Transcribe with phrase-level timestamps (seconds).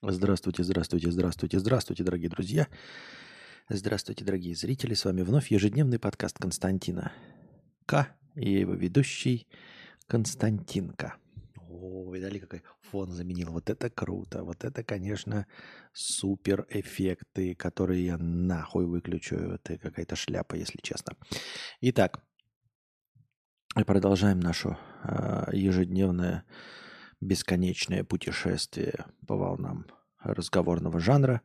[0.00, 2.68] Здравствуйте, здравствуйте, здравствуйте, здравствуйте, дорогие друзья.
[3.68, 4.94] Здравствуйте, дорогие зрители.
[4.94, 7.10] С вами вновь ежедневный подкаст Константина
[7.84, 8.06] К.
[8.36, 9.48] И его ведущий
[10.06, 11.16] Константинка.
[11.68, 13.50] О, видали, какой фон заменил.
[13.50, 14.44] Вот это круто.
[14.44, 15.48] Вот это, конечно,
[15.92, 19.34] супер эффекты, которые я нахуй выключу.
[19.34, 21.14] Это какая-то шляпа, если честно.
[21.80, 22.22] Итак,
[23.84, 26.44] продолжаем нашу э, ежедневное
[27.20, 29.86] бесконечное путешествие по волнам
[30.22, 31.42] разговорного жанра.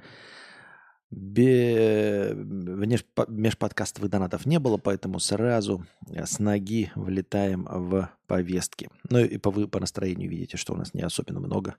[1.11, 2.33] Бе...
[2.35, 8.89] Межподкастовых донатов не было, поэтому сразу с ноги влетаем в повестки.
[9.09, 11.75] Ну и по, вы по настроению видите, что у нас не особенно много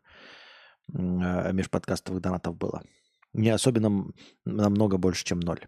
[0.93, 2.83] а, межподкастовых донатов было.
[3.33, 4.07] Не особенно
[4.45, 5.61] намного больше, чем ноль.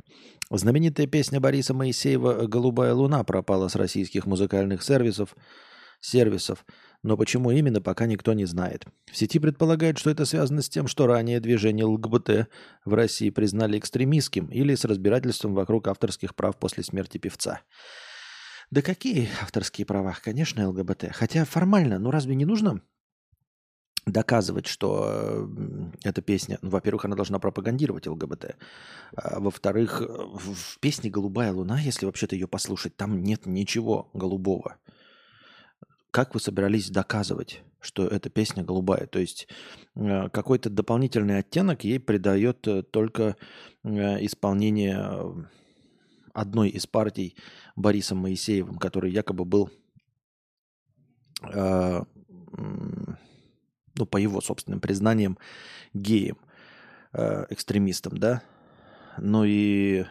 [0.51, 5.34] Знаменитая песня Бориса Моисеева «Голубая луна» пропала с российских музыкальных сервисов.
[6.01, 6.65] сервисов
[7.06, 8.84] но почему именно, пока никто не знает.
[9.10, 12.48] В сети предполагают, что это связано с тем, что ранее движение ЛГБТ
[12.84, 17.60] в России признали экстремистским или с разбирательством вокруг авторских прав после смерти певца.
[18.73, 20.16] Да какие авторские права?
[20.21, 21.12] Конечно, ЛГБТ.
[21.12, 22.82] Хотя формально, ну разве не нужно
[24.04, 25.49] доказывать, что
[26.02, 28.57] эта песня, ну, во-первых, она должна пропагандировать ЛГБТ,
[29.16, 34.77] а, во-вторых, в песне «Голубая луна», если вообще-то ее послушать, там нет ничего голубого
[36.16, 39.06] как вы собирались доказывать, что эта песня голубая?
[39.06, 39.48] То есть
[39.96, 43.36] э, какой-то дополнительный оттенок ей придает э, только
[43.84, 45.46] э, исполнение
[46.32, 47.37] одной из партий
[47.76, 49.70] Борисом Моисеевым, который якобы был,
[51.42, 52.06] ну,
[54.10, 55.37] по его собственным признаниям,
[55.92, 56.38] геем,
[57.12, 58.42] экстремистом, да?
[59.18, 60.06] Ну и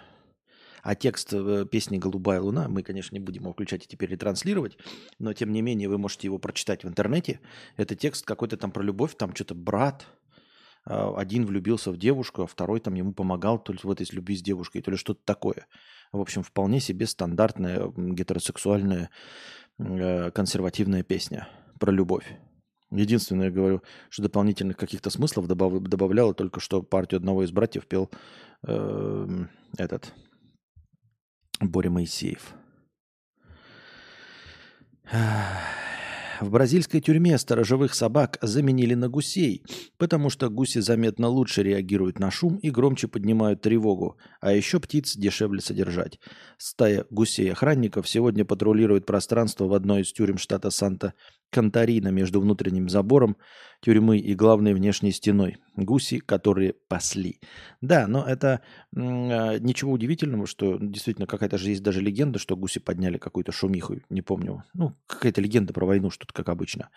[0.86, 4.78] а текст э, песни «Голубая луна» мы, конечно, не будем его включать и теперь ретранслировать,
[5.18, 7.40] но тем не менее вы можете его прочитать в интернете.
[7.76, 10.06] Это текст какой-то там про любовь, там что-то брат,
[10.86, 14.36] а, один влюбился в девушку, а второй там ему помогал то ли в этой любви
[14.36, 15.66] с девушкой, то ли что-то такое.
[16.12, 19.10] В общем, вполне себе стандартная гетеросексуальная
[19.80, 21.48] э, консервативная песня
[21.80, 22.32] про любовь.
[22.92, 23.82] Единственное, я говорю,
[24.12, 28.12] что дополнительных каких-то смыслов добав, добавляло только, что партию одного из братьев пел
[28.68, 29.46] э,
[29.80, 30.14] этот
[31.60, 32.56] Боря Моисеев.
[36.42, 39.64] В бразильской тюрьме сторожевых собак заменили на гусей,
[39.98, 45.16] потому что гуси заметно лучше реагируют на шум и громче поднимают тревогу, а еще птиц
[45.16, 46.20] дешевле содержать.
[46.58, 50.72] Стая гусей-охранников сегодня патрулирует пространство в одной из тюрем штата
[51.56, 53.38] Санта-Кантарина между внутренним забором
[53.82, 55.58] тюрьмы и главной внешней стеной.
[55.76, 57.40] Гуси, которые пасли.
[57.82, 58.62] Да, но это
[58.96, 63.96] э, ничего удивительного, что действительно какая-то же есть даже легенда, что гуси подняли какую-то шумиху,
[64.10, 64.64] не помню.
[64.74, 66.90] Ну, какая-то легенда про войну, что-то как обычно.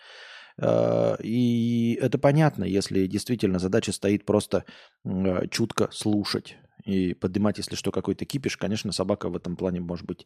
[0.57, 4.65] Э, и это понятно, если действительно задача стоит просто
[5.05, 10.05] э, чутко слушать и поднимать, если что, какой-то кипиш, конечно, собака в этом плане может
[10.05, 10.25] быть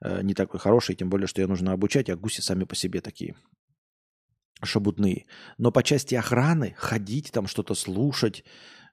[0.00, 3.00] э, не такой хороший, тем более, что ее нужно обучать, а гуси сами по себе
[3.00, 3.34] такие
[4.62, 5.26] шабутные.
[5.58, 8.44] Но по части охраны ходить, там что-то слушать,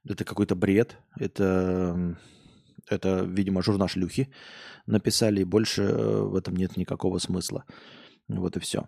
[0.07, 0.97] это какой-то бред.
[1.17, 2.17] Это,
[2.89, 4.29] это видимо, журнал шлюхи
[4.85, 7.65] написали, и больше э, в этом нет никакого смысла.
[8.27, 8.87] Вот и все.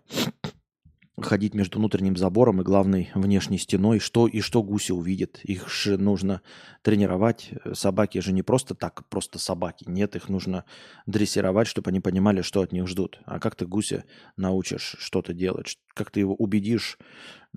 [1.18, 5.40] Ходить между внутренним забором и главной внешней стеной, что и что гуси увидят.
[5.44, 6.42] Их же нужно
[6.82, 7.52] тренировать.
[7.72, 9.84] Собаки же не просто так, просто собаки.
[9.88, 10.66] Нет, их нужно
[11.06, 13.18] дрессировать, чтобы они понимали, что от них ждут.
[13.24, 14.04] А как ты гуся
[14.36, 15.78] научишь что-то делать?
[15.94, 16.98] Как ты его убедишь?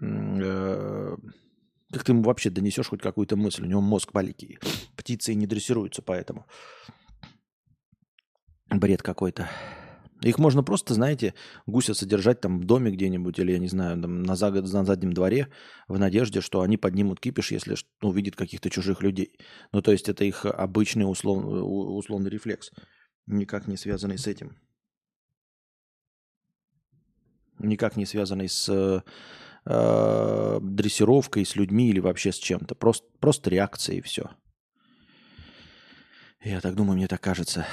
[0.02, 1.18] Э,
[1.92, 3.64] как ты ему вообще донесешь хоть какую-то мысль?
[3.64, 4.58] У него мозг маленький.
[4.96, 6.46] Птицы не дрессируются поэтому.
[8.70, 9.50] Бред какой-то.
[10.22, 11.34] Их можно просто, знаете,
[11.66, 14.54] гуся содержать там в доме где-нибудь или, я не знаю, там, на, заг...
[14.54, 15.48] на заднем дворе
[15.88, 19.38] в надежде, что они поднимут кипиш, если ну, увидят каких-то чужих людей.
[19.72, 21.46] Ну, то есть это их обычный услов...
[21.46, 22.72] условный рефлекс,
[23.28, 24.58] никак не связанный с этим.
[27.60, 29.04] Никак не связанный с
[29.66, 32.76] э, дрессировкой, с людьми или вообще с чем-то.
[32.76, 34.30] Просто, просто реакция и все.
[36.42, 37.66] Я так думаю, мне так кажется.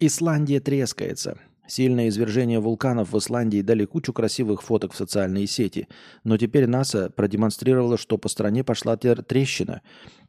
[0.00, 1.38] Исландия трескается.
[1.66, 5.88] Сильное извержение вулканов в Исландии дали кучу красивых фоток в социальные сети,
[6.22, 9.80] но теперь НАСА продемонстрировала, что по стране пошла трещина,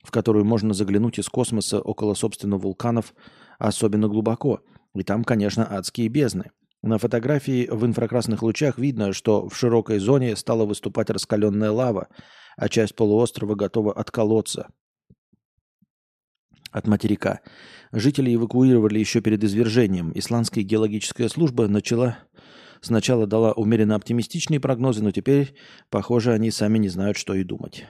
[0.01, 3.13] в которую можно заглянуть из космоса около собственных вулканов
[3.59, 4.61] особенно глубоко.
[4.93, 6.51] И там, конечно, адские бездны.
[6.81, 12.07] На фотографии в инфракрасных лучах видно, что в широкой зоне стала выступать раскаленная лава,
[12.57, 14.69] а часть полуострова готова отколоться
[16.75, 17.39] от материка.
[17.93, 20.11] Жители эвакуировали еще перед извержением.
[20.13, 22.17] Исландская геологическая служба начала
[22.81, 25.55] сначала дала умеренно оптимистичные прогнозы, но теперь,
[25.89, 27.85] похоже, они сами не знают, что и думать.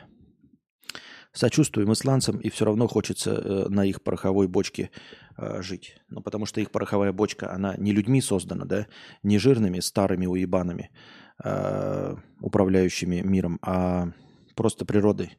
[1.33, 4.91] Сочувствуем исландцам, и все равно хочется э, на их пороховой бочке
[5.35, 5.97] э, жить.
[6.09, 8.85] Ну, потому что их пороховая бочка, она не людьми создана, да,
[9.23, 10.91] не жирными старыми уебанами,
[11.43, 14.11] э, управляющими миром, а
[14.53, 15.37] просто природой.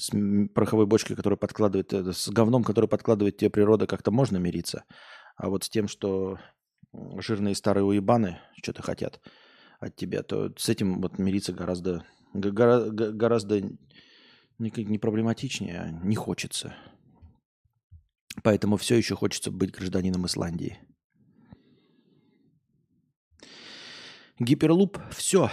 [0.00, 0.10] С
[0.54, 4.84] пороховой бочкой, которая подкладывает, э, с говном, который подкладывает тебе природа, как-то можно мириться.
[5.36, 6.38] А вот с тем, что
[7.18, 9.20] жирные старые уебаны что-то хотят
[9.78, 13.60] от тебя, то с этим вот мириться гораздо, гораздо, гораздо
[14.58, 16.74] не проблематичнее, а не хочется.
[18.42, 20.78] Поэтому все еще хочется быть гражданином Исландии.
[24.38, 25.50] Гиперлуп– все.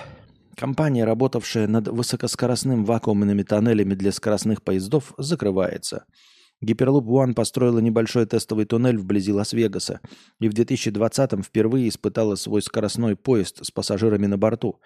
[0.58, 6.06] Компания, работавшая над высокоскоростным вакуумными тоннелями для скоростных поездов, закрывается–
[6.60, 10.00] Гиперлуп One построила небольшой тестовый туннель вблизи Лас-Вегаса
[10.40, 14.80] и в 2020-м впервые испытала свой скоростной поезд с пассажирами на борту.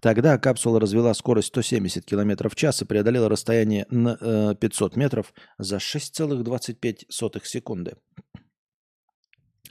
[0.00, 5.34] Тогда капсула развела скорость 170 км в час и преодолела расстояние на э, 500 метров
[5.58, 7.96] за 6,25 секунды.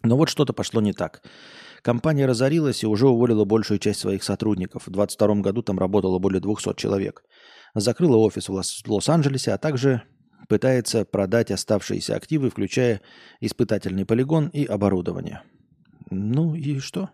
[0.03, 1.23] Но вот что-то пошло не так.
[1.81, 4.83] Компания разорилась и уже уволила большую часть своих сотрудников.
[4.83, 7.23] В 2022 году там работало более 200 человек.
[7.73, 10.03] Закрыла офис в Лос-Анджелесе, а также
[10.47, 13.01] пытается продать оставшиеся активы, включая
[13.39, 15.43] испытательный полигон и оборудование.
[16.09, 17.11] Ну и что?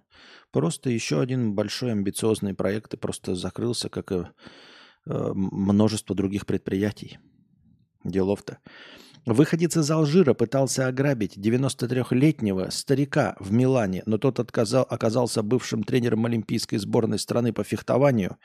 [0.51, 4.23] Просто еще один большой амбициозный проект и просто закрылся, как и
[5.05, 7.19] э, множество других предприятий.
[8.05, 8.59] Делов-то.
[9.25, 16.25] Выходец из Алжира пытался ограбить 93-летнего старика в Милане, но тот отказал, оказался бывшим тренером
[16.25, 18.37] олимпийской сборной страны по фехтованию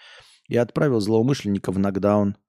[0.49, 2.37] и отправил злоумышленника в нокдаун–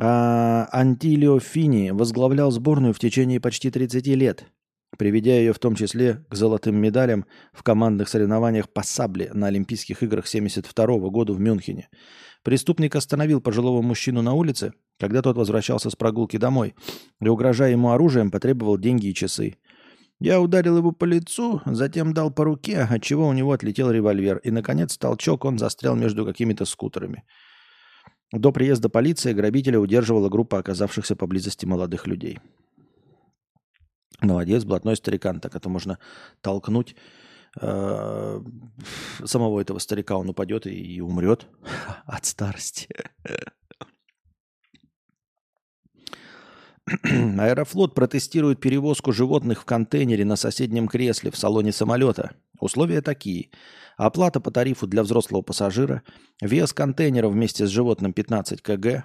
[0.00, 4.46] а Антилио Фини возглавлял сборную в течение почти 30 лет,
[4.96, 10.02] приведя ее в том числе к золотым медалям в командных соревнованиях по сабле на Олимпийских
[10.02, 11.88] играх 1972 года в Мюнхене.
[12.42, 16.76] Преступник остановил пожилого мужчину на улице, когда тот возвращался с прогулки домой,
[17.20, 19.56] и, угрожая ему оружием, потребовал деньги и часы.
[20.20, 24.52] Я ударил его по лицу, затем дал по руке, отчего у него отлетел револьвер, и,
[24.52, 27.24] наконец, толчок он застрял между какими-то скутерами.
[28.30, 32.38] До приезда полиции грабителя удерживала группа оказавшихся поблизости молодых людей.
[34.20, 35.40] Молодец, блатной старикан.
[35.40, 35.98] Так это можно
[36.42, 36.94] толкнуть
[37.60, 38.40] э,
[39.24, 40.16] самого этого старика.
[40.16, 41.48] Он упадет и, и умрет
[42.06, 42.86] от старости.
[47.38, 52.32] Аэрофлот протестирует перевозку животных в контейнере на соседнем кресле в салоне самолета.
[52.58, 53.50] Условия такие–
[53.96, 56.02] Оплата по тарифу для взрослого пассажира.
[56.40, 59.04] Вес контейнера вместе с животным 15 кг.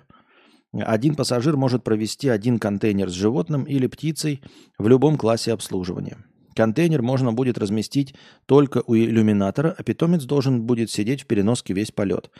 [0.73, 4.41] Один пассажир может провести один контейнер с животным или птицей
[4.77, 6.17] в любом классе обслуживания.
[6.55, 11.91] Контейнер можно будет разместить только у иллюминатора, а питомец должен будет сидеть в переноске весь
[11.91, 12.31] полет.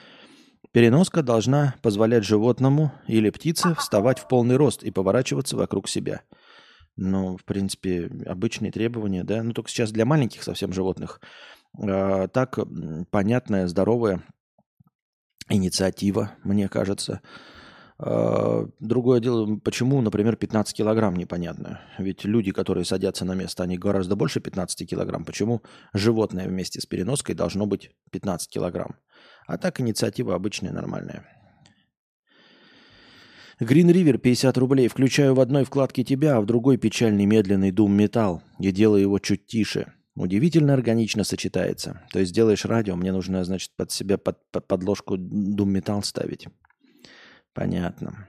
[0.71, 6.21] Переноска должна позволять животному или птице вставать в полный рост и поворачиваться вокруг себя.
[6.95, 9.43] Ну, в принципе, обычные требования, да.
[9.43, 11.21] Ну, только сейчас для маленьких совсем животных–
[11.79, 12.59] э, так
[13.11, 14.23] понятная, здоровая
[15.49, 17.21] инициатива, мне кажется.
[17.99, 21.81] Э, другое дело, почему, например, 15 килограмм непонятно.
[21.97, 25.25] Ведь люди, которые садятся на место, они гораздо больше 15 килограмм.
[25.25, 25.61] Почему
[25.93, 28.95] животное вместе с переноской должно быть 15 килограмм?
[29.47, 31.25] А так инициатива обычная, нормальная.
[33.59, 34.87] Green River 50 рублей.
[34.87, 38.43] Включаю в одной вкладке тебя, а в другой печальный медленный дум металл.
[38.59, 39.93] И делаю его чуть тише.
[40.15, 42.01] Удивительно органично сочетается.
[42.11, 46.47] То есть делаешь радио, мне нужно, значит, под себя под, под подложку Doom Metal ставить.
[47.53, 48.27] Понятно.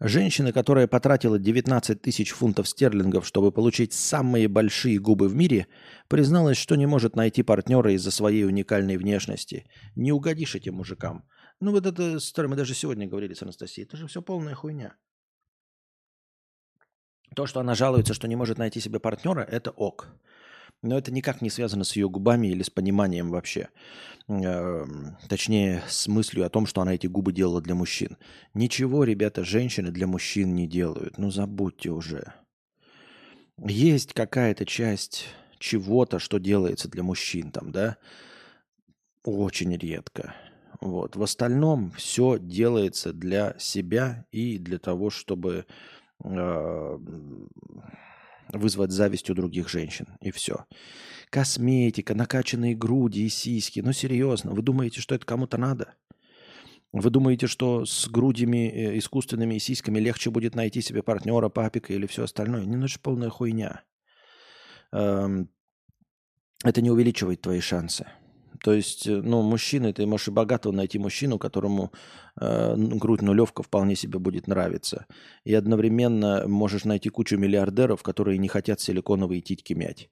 [0.00, 5.66] Женщина, которая потратила 19 тысяч фунтов стерлингов, чтобы получить самые большие губы в мире,
[6.08, 9.64] призналась, что не может найти партнера из-за своей уникальной внешности.
[9.96, 11.24] Не угодишь этим мужикам.
[11.60, 14.94] Ну, вот это, мы даже сегодня говорили с Анастасией, это же все полная хуйня.
[17.34, 20.08] То, что она жалуется, что не может найти себе партнера, это ок.
[20.82, 23.68] Но это никак не связано с ее губами или с пониманием вообще.
[24.28, 24.84] Э,
[25.28, 28.16] точнее, с мыслью о том, что она эти губы делала для мужчин.
[28.54, 31.18] Ничего, ребята, женщины для мужчин не делают.
[31.18, 32.32] Ну, забудьте уже.
[33.58, 35.26] Есть какая-то часть
[35.58, 37.96] чего-то, что делается для мужчин там, да?
[39.24, 40.34] Очень редко.
[40.80, 41.16] Вот.
[41.16, 45.66] В остальном все делается для себя и для того, чтобы
[46.22, 46.98] э,
[48.52, 50.06] вызвать зависть у других женщин.
[50.20, 50.64] И все.
[51.30, 53.80] Косметика, накачанные груди и сиськи.
[53.80, 55.94] Ну, серьезно, вы думаете, что это кому-то надо?
[56.92, 61.92] Вы думаете, что с грудями э, искусственными и сиськами легче будет найти себе партнера, папика
[61.92, 62.64] или все остальное?
[62.64, 63.82] Не, ну полная хуйня.
[64.92, 65.50] Эм,
[66.64, 68.06] это не увеличивает твои шансы.
[68.62, 71.92] То есть, э, ну, мужчины, ты можешь и богатого найти мужчину, которому
[72.40, 75.06] э, грудь нулевка вполне себе будет нравиться.
[75.44, 80.10] И одновременно можешь найти кучу миллиардеров, которые не хотят силиконовые титьки мять.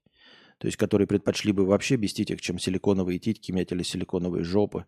[0.59, 4.87] То есть, которые предпочли бы вообще без титик, чем силиконовые титьки мять или силиконовые жопы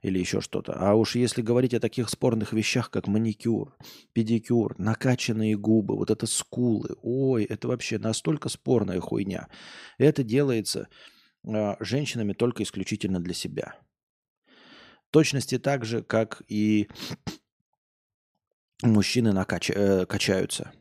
[0.00, 0.72] или еще что-то.
[0.72, 3.76] А уж если говорить о таких спорных вещах, как маникюр,
[4.14, 9.48] педикюр, накачанные губы, вот это скулы, ой, это вообще настолько спорная хуйня.
[9.98, 10.88] Это делается
[11.80, 13.74] женщинами только исключительно для себя.
[15.10, 16.88] Точности так же, как и
[18.82, 19.70] мужчины накач...
[19.70, 20.72] э, качаются.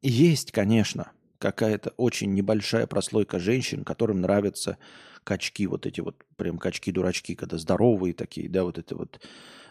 [0.00, 4.78] Есть, конечно, какая-то очень небольшая прослойка женщин, которым нравятся
[5.24, 9.20] качки, вот эти вот прям качки-дурачки, когда здоровые такие, да, вот это вот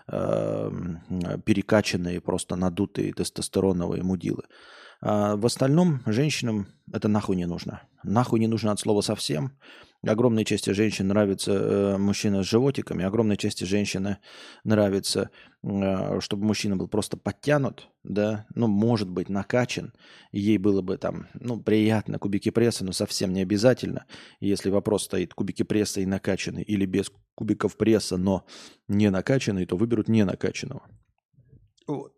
[0.08, 0.72] э,
[1.46, 4.44] перекачанные, просто надутые тестостероновые мудилы.
[5.02, 7.82] А в остальном женщинам это нахуй не нужно.
[8.04, 9.58] Нахуй не нужно от слова совсем.
[10.06, 14.20] Огромной части женщин нравится э, мужчина с животиками, огромной части женщины
[14.64, 15.32] нравится,
[15.64, 19.94] э, чтобы мужчина был просто подтянут, да, ну, может быть, накачан,
[20.32, 24.06] ей было бы там, ну, приятно кубики пресса, но совсем не обязательно.
[24.40, 28.46] Если вопрос стоит кубики пресса и накачанный или без кубиков пресса, но
[28.88, 30.84] не накачанный, то выберут не накачанного.
[31.88, 32.17] Вот.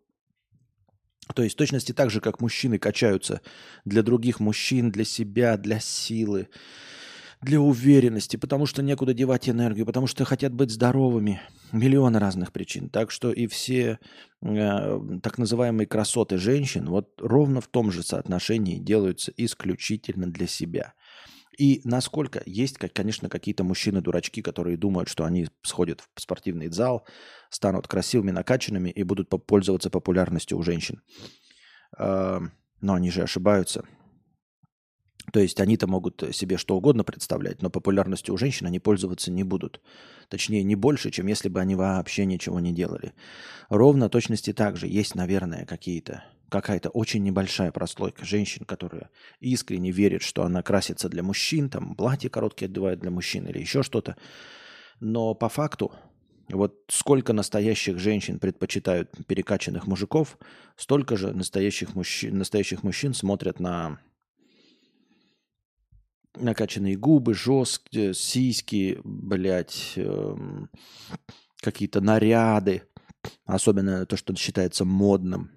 [1.34, 3.40] То есть точности так же, как мужчины качаются
[3.84, 6.48] для других мужчин, для себя, для силы,
[7.40, 11.40] для уверенности, потому что некуда девать энергию, потому что хотят быть здоровыми.
[11.72, 12.90] Миллионы разных причин.
[12.90, 13.98] Так что и все
[14.42, 20.94] э, так называемые красоты женщин вот ровно в том же соотношении делаются исключительно для себя.
[21.60, 27.06] И насколько есть, конечно, какие-то мужчины-дурачки, которые думают, что они сходят в спортивный зал,
[27.50, 31.02] станут красивыми, накачанными и будут пользоваться популярностью у женщин.
[31.98, 32.40] Э,
[32.80, 33.84] но они же ошибаются.
[35.34, 39.44] То есть они-то могут себе что угодно представлять, но популярностью у женщин они пользоваться не
[39.44, 39.82] будут.
[40.30, 43.12] Точнее, не больше, чем если бы они вообще ничего не делали.
[43.68, 49.08] Ровно точности так же есть, наверное, какие-то какая-то очень небольшая прослойка женщин, которые
[49.40, 53.82] искренне верят, что она красится для мужчин, там платье короткие одевает для мужчин или еще
[53.82, 54.16] что-то.
[55.00, 55.92] Но по факту,
[56.48, 60.38] вот сколько настоящих женщин предпочитают перекачанных мужиков,
[60.76, 63.98] столько же настоящих мужчин, настоящих мужчин смотрят на
[66.36, 70.70] накачанные губы, жесткие, сиськи, блядь, эм,
[71.60, 72.82] какие-то наряды,
[73.44, 75.50] особенно то, что считается модным.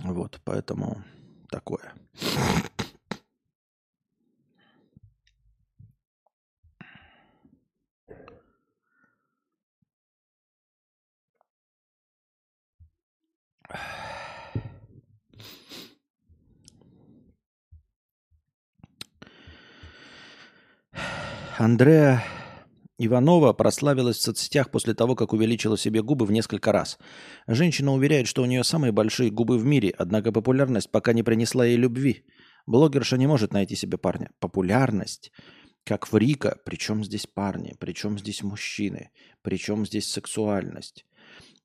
[0.00, 1.02] Вот, поэтому
[1.50, 1.92] такое.
[21.58, 22.22] Андреа
[22.98, 26.98] Иванова прославилась в соцсетях после того, как увеличила себе губы в несколько раз.
[27.46, 31.64] Женщина уверяет, что у нее самые большие губы в мире, однако популярность пока не принесла
[31.64, 32.24] ей любви.
[32.66, 34.30] Блогерша не может найти себе парня.
[34.40, 35.30] Популярность,
[35.84, 39.10] как фрика, причем здесь парни, причем здесь мужчины,
[39.42, 41.06] причем здесь сексуальность.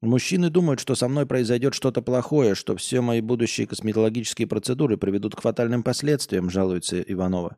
[0.02, 5.36] Мужчины думают, что со мной произойдет что-то плохое, что все мои будущие косметологические процедуры приведут
[5.36, 7.58] к фатальным последствиям, жалуется Иванова.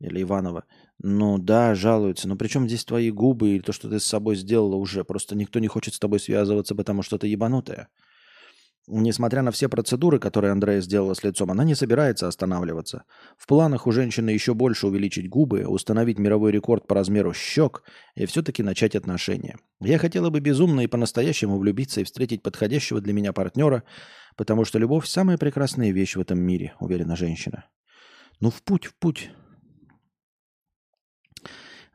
[0.00, 0.64] Или Иванова.
[1.04, 2.28] Ну да, жалуются.
[2.28, 5.02] Но при чем здесь твои губы и то, что ты с собой сделала уже?
[5.02, 7.88] Просто никто не хочет с тобой связываться, потому что ты ебанутая.
[8.88, 13.04] Несмотря на все процедуры, которые Андрея сделала с лицом, она не собирается останавливаться.
[13.36, 17.84] В планах у женщины еще больше увеличить губы, установить мировой рекорд по размеру щек
[18.16, 19.58] и все-таки начать отношения.
[19.80, 23.84] Я хотела бы безумно и по-настоящему влюбиться и встретить подходящего для меня партнера,
[24.36, 27.66] потому что любовь– самая прекрасная вещь в этом мире, уверена женщина.
[28.40, 29.30] Ну, в путь, в путь.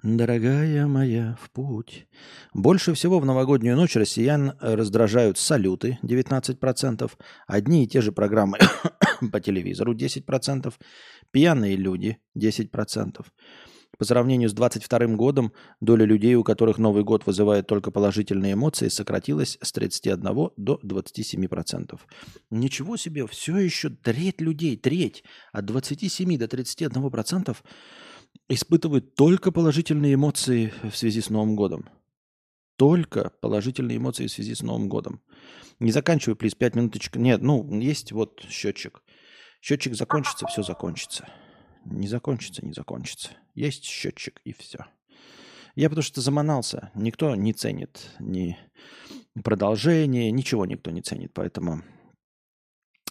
[0.03, 2.07] Дорогая моя, в путь.
[2.53, 7.11] Больше всего в новогоднюю ночь россиян раздражают салюты 19%,
[7.47, 8.59] одни и те же программы
[9.31, 10.71] по телевизору 10%,
[11.31, 13.25] пьяные люди 10%.
[13.97, 15.51] По сравнению с 22 годом,
[15.81, 20.21] доля людей, у которых Новый год вызывает только положительные эмоции, сократилась с 31
[20.57, 21.99] до 27%.
[22.51, 27.57] Ничего себе, все еще треть людей, треть от 27 до 31%
[28.49, 31.89] испытывают только положительные эмоции в связи с Новым годом.
[32.75, 35.21] Только положительные эмоции в связи с Новым годом.
[35.79, 37.15] Не заканчивай, плиз, пять минуточек.
[37.15, 39.01] Нет, ну, есть вот счетчик.
[39.61, 41.27] Счетчик закончится, все закончится.
[41.85, 43.31] Не закончится, не закончится.
[43.55, 44.85] Есть счетчик и все.
[45.75, 46.91] Я потому что заманался.
[46.95, 48.57] Никто не ценит ни
[49.43, 51.31] продолжение, ничего никто не ценит.
[51.33, 51.83] Поэтому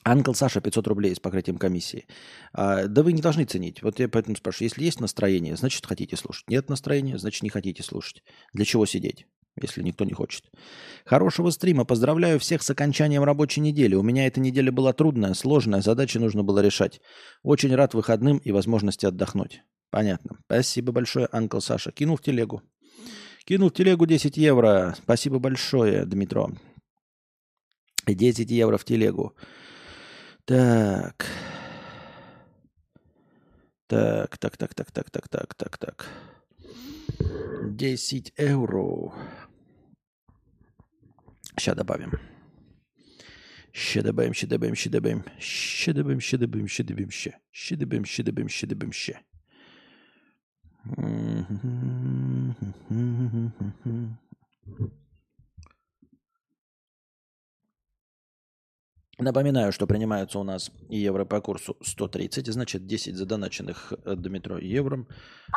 [0.07, 2.07] Анкл Саша 500 рублей с покрытием комиссии.
[2.53, 3.83] А, да вы не должны ценить.
[3.83, 6.49] Вот я поэтому спрашиваю, если есть настроение, значит хотите слушать.
[6.49, 8.23] Нет настроения, значит не хотите слушать.
[8.53, 9.27] Для чего сидеть,
[9.61, 10.45] если никто не хочет?
[11.05, 11.85] Хорошего стрима.
[11.85, 13.97] Поздравляю всех с окончанием рабочей недели.
[13.97, 17.01] У меня эта неделя была трудная, сложная, задачи нужно было решать.
[17.43, 19.63] Очень рад выходным и возможности отдохнуть.
[19.91, 20.39] Понятно.
[20.45, 21.91] Спасибо большое, Анкл Саша.
[21.91, 22.63] Кинул в телегу.
[23.45, 24.95] Кинул в телегу 10 евро.
[25.03, 26.53] Спасибо большое, Дмитро.
[28.07, 29.35] 10 евро в телегу.
[30.47, 31.27] Так.
[33.89, 36.07] Так, так, так, так, так, так, так, так, так.
[37.77, 39.13] 10 евро.
[41.59, 42.13] Сейчас добавим.
[43.73, 45.25] Ще добавим, ще добавим, ще добавим.
[45.39, 47.39] Ще добавим, ще добавим, ще добавим, ще.
[47.51, 49.21] Ще добавим, ще добавим, ще добавим, ще.
[59.19, 65.07] Напоминаю, что принимаются у нас евро по курсу 130, значит 10 задоначенных э, Дмитро евро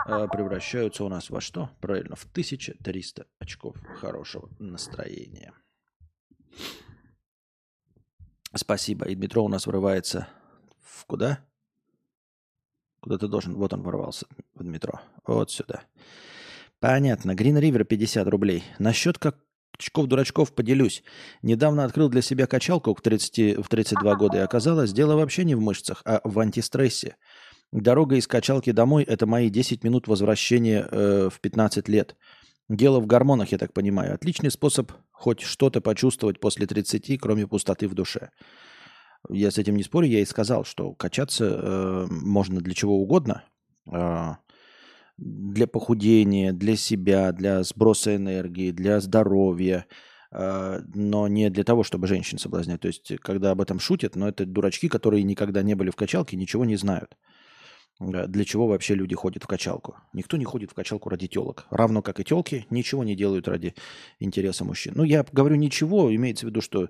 [0.07, 1.69] э, превращаются у нас во что?
[1.81, 5.51] Правильно, в 1300 очков хорошего настроения.
[8.55, 9.05] Спасибо.
[9.05, 10.29] И Дмитро у нас врывается
[10.81, 11.39] в куда?
[13.01, 13.55] Куда ты должен?
[13.55, 14.25] Вот он ворвался
[14.55, 15.01] в метро.
[15.25, 15.83] Вот сюда.
[16.79, 17.31] Понятно.
[17.31, 18.63] Green River 50 рублей.
[18.79, 19.37] Насчет как
[19.79, 21.03] Очков-дурачков поделюсь.
[21.41, 25.55] Недавно открыл для себя качалку в, 30, в 32 года, и оказалось, дело вообще не
[25.55, 27.15] в мышцах, а в антистрессе.
[27.71, 32.17] Дорога из качалки домой– это мои 10 минут возвращения э, в 15 лет.
[32.67, 34.15] Дело в гормонах, я так понимаю.
[34.15, 38.31] Отличный способ хоть что-то почувствовать после 30, кроме пустоты в душе.
[39.29, 43.43] Я с этим не спорю, я и сказал, что качаться э, можно для чего угодно.
[43.91, 44.35] Э,
[45.19, 49.85] для похудения, для себя, для сброса энергии, для здоровья,
[50.31, 52.81] э, но не для того, чтобы женщин соблазнять.
[52.81, 56.37] То есть, когда об этом шутят, но это дурачки, которые никогда не были в качалке,
[56.37, 57.17] ничего не знают.
[57.99, 59.97] Э, для чего вообще люди ходят в качалку?
[60.13, 61.67] Никто не ходит в качалку ради телок.
[61.69, 63.75] Равно как и телки ничего не делают ради
[64.19, 64.93] интереса мужчин.
[64.95, 66.87] Ну, я говорю ничего, имеется в виду, что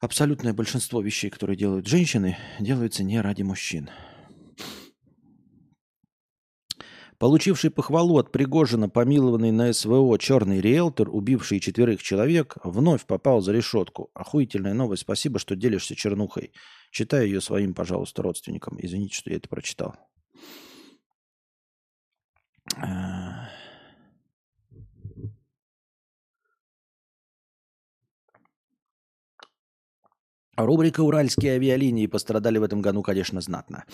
[0.00, 3.90] абсолютное большинство вещей, которые делают женщины, делаются не ради мужчин.
[7.18, 13.52] Получивший похвалу от Пригожина, помилованный на СВО черный риэлтор, убивший четверых человек, вновь попал за
[13.52, 14.10] решетку.
[14.14, 15.02] Охуительная новость.
[15.02, 16.52] Спасибо, что делишься чернухой.
[16.90, 18.76] Читай ее своим, пожалуйста, родственникам.
[18.80, 19.96] Извините, что я это прочитал.
[30.56, 33.84] Рубрика «Уральские авиалинии» пострадали в этом году, конечно, знатно.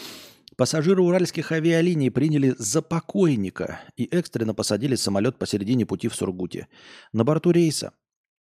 [0.57, 6.69] Пассажиры уральских авиалиний приняли за покойника и экстренно посадили самолет посередине пути в Сургуте.
[7.13, 7.93] На борту рейса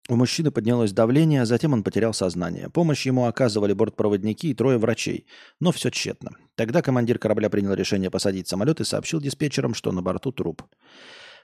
[0.07, 2.69] у мужчины поднялось давление, а затем он потерял сознание.
[2.69, 5.25] Помощь ему оказывали бортпроводники и трое врачей,
[5.59, 6.31] но все тщетно.
[6.55, 10.63] Тогда командир корабля принял решение посадить самолет и сообщил диспетчерам, что на борту труп.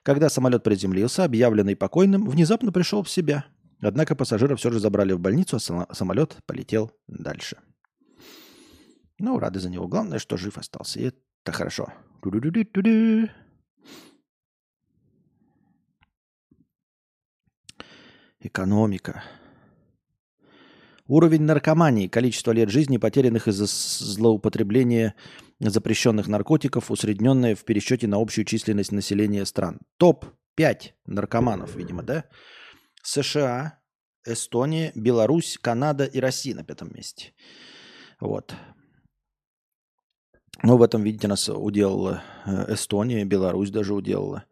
[0.03, 3.45] Когда самолет приземлился, объявленный покойным внезапно пришел в себя–
[3.81, 7.57] Однако пассажира все же забрали в больницу, а самолет полетел дальше.
[9.19, 9.87] Ну, рады за него.
[9.87, 10.99] Главное, что жив остался.
[10.99, 11.93] И это хорошо.
[18.39, 19.23] Экономика.
[21.07, 25.15] Уровень наркомании, количество лет жизни, потерянных из-за злоупотребления
[25.59, 29.79] запрещенных наркотиков, усредненное в пересчете на общую численность населения стран.
[29.97, 32.25] Топ-5 наркоманов, видимо, да?
[33.07, 33.79] США,
[34.25, 37.31] Эстония, Беларусь, Канада и Россия на пятом месте.
[38.19, 38.53] Вот.
[40.61, 44.43] Ну, в этом, видите, нас уделала э, Эстония, Беларусь даже уделала.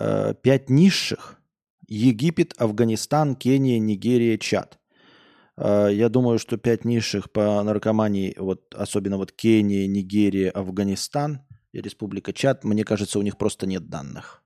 [0.00, 1.38] Э, пять низших.
[1.86, 4.78] Египет, Афганистан, Кения, Нигерия, Чад.
[5.58, 11.82] Э, я думаю, что пять низших по наркомании, вот особенно вот Кения, Нигерия, Афганистан и
[11.82, 14.41] Республика Чад, мне кажется, у них просто нет данных.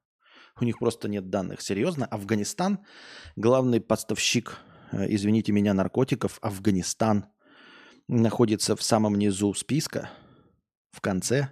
[0.59, 1.61] У них просто нет данных.
[1.61, 2.79] Серьезно, Афганистан,
[3.37, 4.59] главный поставщик,
[4.93, 7.27] э, извините меня, наркотиков, Афганистан
[8.09, 10.11] находится в самом низу списка,
[10.93, 11.51] в конце.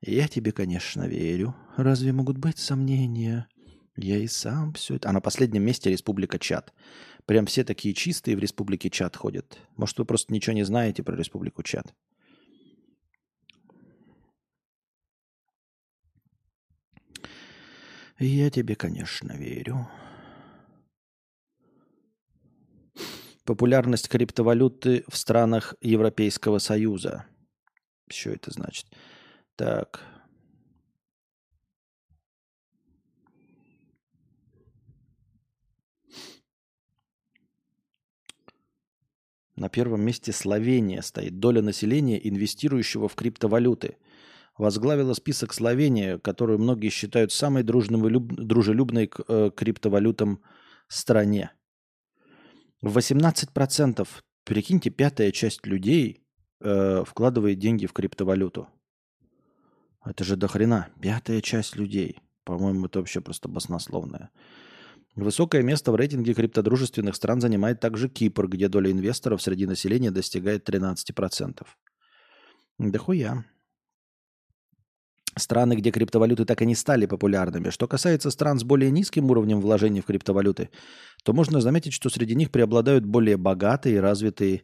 [0.00, 1.56] Я тебе, конечно, верю.
[1.76, 3.48] Разве могут быть сомнения?
[3.96, 5.08] Я и сам все это...
[5.08, 6.72] А на последнем месте Республика Чад.
[7.24, 9.58] Прям все такие чистые в Республике Чад ходят.
[9.76, 11.92] Может, вы просто ничего не знаете про Республику Чад?
[18.18, 19.88] Я тебе, конечно, верю.
[23.44, 27.26] Популярность криптовалюты в странах Европейского Союза.
[28.08, 28.86] Что это значит?
[29.54, 30.00] Так.
[39.56, 41.38] На первом месте Словения стоит.
[41.38, 43.96] Доля населения, инвестирующего в криптовалюты.
[44.58, 50.42] Возглавила список Словения, которую многие считают самой дружелюбной к э, криптовалютам
[50.88, 51.52] стране.
[52.82, 54.08] 18%,
[54.44, 56.22] прикиньте, пятая часть людей
[56.60, 58.68] э, вкладывает деньги в криптовалюту.
[60.04, 60.88] Это же дохрена.
[61.00, 62.20] Пятая часть людей.
[62.44, 64.30] По-моему, это вообще просто баснословное.
[65.16, 70.68] Высокое место в рейтинге криптодружественных стран занимает также Кипр, где доля инвесторов среди населения достигает
[70.68, 71.66] 13%.
[72.78, 73.44] Да хуя.
[75.38, 77.70] Страны, где криптовалюты так и не стали популярными.
[77.70, 80.70] Что касается стран с более низким уровнем вложений в криптовалюты,
[81.24, 84.62] то можно заметить, что среди них преобладают более богатые и развитые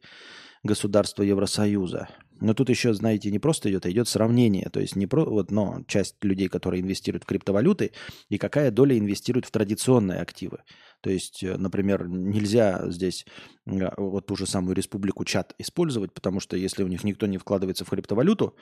[0.63, 2.09] государства Евросоюза.
[2.41, 4.69] Но тут еще, знаете, не просто идет, а идет сравнение.
[4.73, 7.93] То есть не про, вот, но часть людей, которые инвестируют в криптовалюты,
[8.31, 10.59] и какая доля инвестирует в традиционные активы.
[11.03, 13.27] То есть, э, например, нельзя здесь
[13.67, 17.39] а, вот ту же самую республику чат использовать, потому что если у них никто не
[17.39, 18.57] вкладывается в криптовалюту,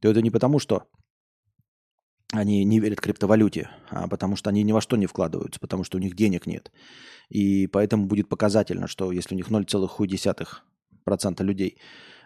[0.00, 0.84] то это не потому, что
[2.32, 5.98] они не верят криптовалюте, а потому что они ни во что не вкладываются, потому что
[5.98, 6.70] у них денег нет.
[7.28, 11.78] И поэтому будет показательно, что если у них 0,1% людей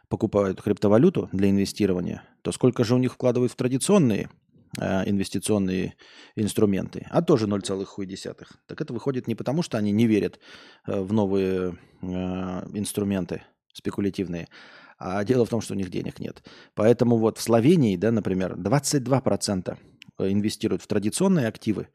[0.08, 4.28] покупают криптовалюту для инвестирования, то сколько же у них вкладывают в традиционные
[4.78, 5.94] э, инвестиционные
[6.36, 8.46] инструменты, а тоже 0,1.
[8.66, 10.38] Так это выходит не потому, что они не верят
[10.86, 12.06] э, в новые э,
[12.74, 14.48] инструменты спекулятивные,
[14.98, 16.42] а дело в том, что у них денег нет.
[16.74, 19.76] Поэтому вот в Словении, да, например, 22%
[20.18, 21.88] инвестируют в традиционные активы,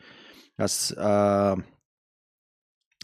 [0.58, 1.58] а, с, а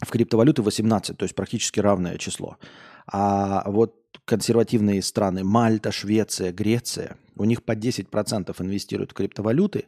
[0.04, 2.58] в криптовалюты 18, то есть практически равное число.
[3.06, 9.86] А вот консервативные страны Мальта, Швеция, Греция, у них по 10% инвестируют в криптовалюты,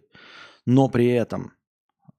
[0.67, 1.53] но при этом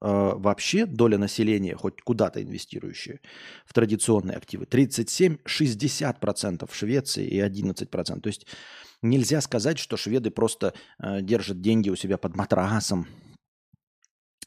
[0.00, 3.20] вообще доля населения, хоть куда-то инвестирующая
[3.64, 8.20] в традиционные активы, 37-60% в Швеции и 11%.
[8.20, 8.46] То есть
[9.02, 13.06] нельзя сказать, что шведы просто э, держат деньги у себя под матрасом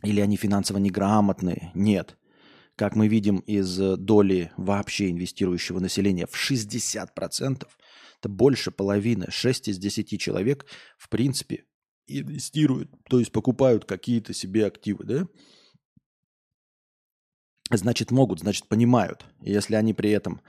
[0.02, 1.72] или они финансово неграмотные.
[1.74, 2.18] Нет
[2.76, 7.68] как мы видим из э, доли вообще инвестирующего населения в 60%,
[8.20, 10.66] это больше половины, 6 из 10 человек,
[10.98, 11.66] в принципе,
[12.08, 15.28] инвестируют, то есть покупают какие-то себе активы, да?
[17.70, 19.26] Значит, могут, значит, понимают.
[19.42, 20.42] если они при этом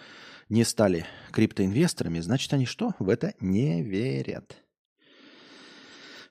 [0.49, 2.93] не стали криптоинвесторами, значит, они что?
[2.99, 4.57] В это не верят.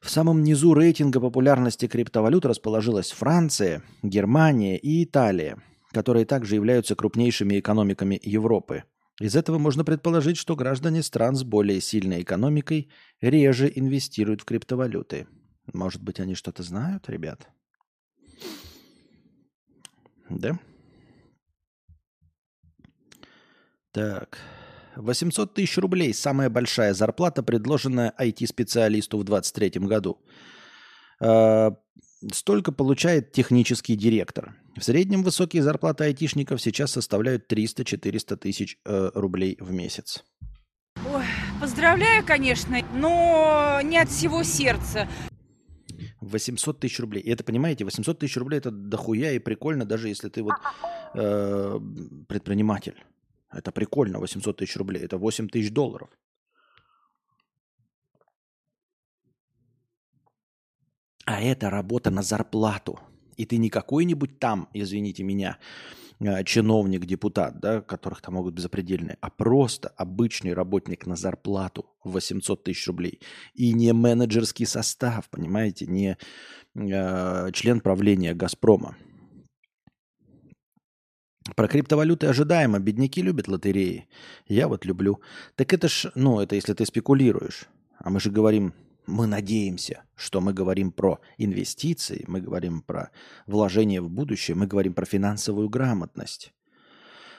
[0.01, 5.57] В самом низу рейтинга популярности криптовалют расположилась Франция, Германия и Италия–
[5.93, 8.83] которые также являются крупнейшими экономиками Европы.
[9.21, 12.89] Из этого можно предположить, что граждане стран с более сильной экономикой
[13.21, 15.27] реже инвестируют в криптовалюты.
[15.71, 17.47] Может быть, они что-то знают, ребят?
[20.29, 20.59] Да?
[23.93, 24.37] Так.
[24.95, 30.19] 800 тысяч рублей– самая большая зарплата, предложенная IT-специалисту в 2023 году.
[31.19, 31.75] А,
[32.31, 34.55] Столько получает технический директор.
[34.77, 40.23] В среднем высокие зарплаты айтишников сейчас составляют 300-400 тысяч э, рублей в месяц.
[41.11, 41.25] Ой,
[41.59, 45.09] поздравляю, конечно, но не от всего сердца.
[46.21, 47.21] 800 тысяч рублей.
[47.21, 50.53] И это, понимаете, 800 тысяч рублей это дохуя и прикольно, даже если ты вот
[51.15, 51.79] э,
[52.29, 53.03] предприниматель.
[53.53, 55.03] Это прикольно, 800 тысяч рублей.
[55.03, 56.09] Это 8 тысяч долларов.
[61.25, 62.99] А это работа на зарплату.
[63.37, 65.57] И ты не какой-нибудь там, извините меня,
[66.19, 72.11] э, чиновник, депутат, да, которых там могут безопредельные, а просто обычный работник на зарплату в
[72.11, 73.21] 800 тысяч рублей.
[73.55, 76.17] И не менеджерский состав, понимаете, не
[76.75, 78.95] э, член правления «Газпрома».
[81.55, 82.79] Про криптовалюты ожидаемо.
[82.79, 84.07] Бедняки любят лотереи.
[84.47, 85.19] Я вот люблю.
[85.55, 87.65] Так это ж, ну, это если ты спекулируешь.
[87.99, 88.73] А мы же говорим
[89.05, 93.11] мы надеемся, что мы говорим про инвестиции, мы говорим про
[93.47, 96.53] вложение в будущее, мы говорим про финансовую грамотность,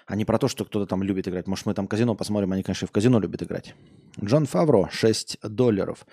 [0.07, 1.47] а не про то, что кто-то там любит играть.
[1.47, 3.75] Может, мы там казино посмотрим, они, конечно, в казино любят играть.
[4.23, 6.07] Джон Фавро, 6 долларов.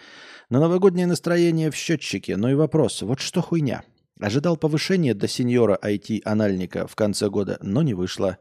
[0.49, 2.37] На новогоднее настроение в счетчике.
[2.37, 3.83] Ну и вопрос, вот что хуйня?
[4.21, 8.37] Ожидал повышения до сеньора IT-анальника в конце года, но не вышло.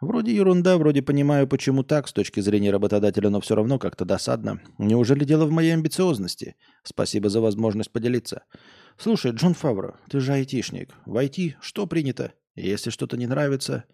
[0.00, 4.60] Вроде ерунда, вроде понимаю, почему так, с точки зрения работодателя, но все равно как-то досадно.
[4.78, 6.56] Неужели дело в моей амбициозности?
[6.82, 8.42] Спасибо за возможность поделиться.
[8.98, 10.90] Слушай, Джон Фавро, ты же айтишник.
[11.06, 12.32] В IT что принято?
[12.56, 13.84] Если что-то не нравится...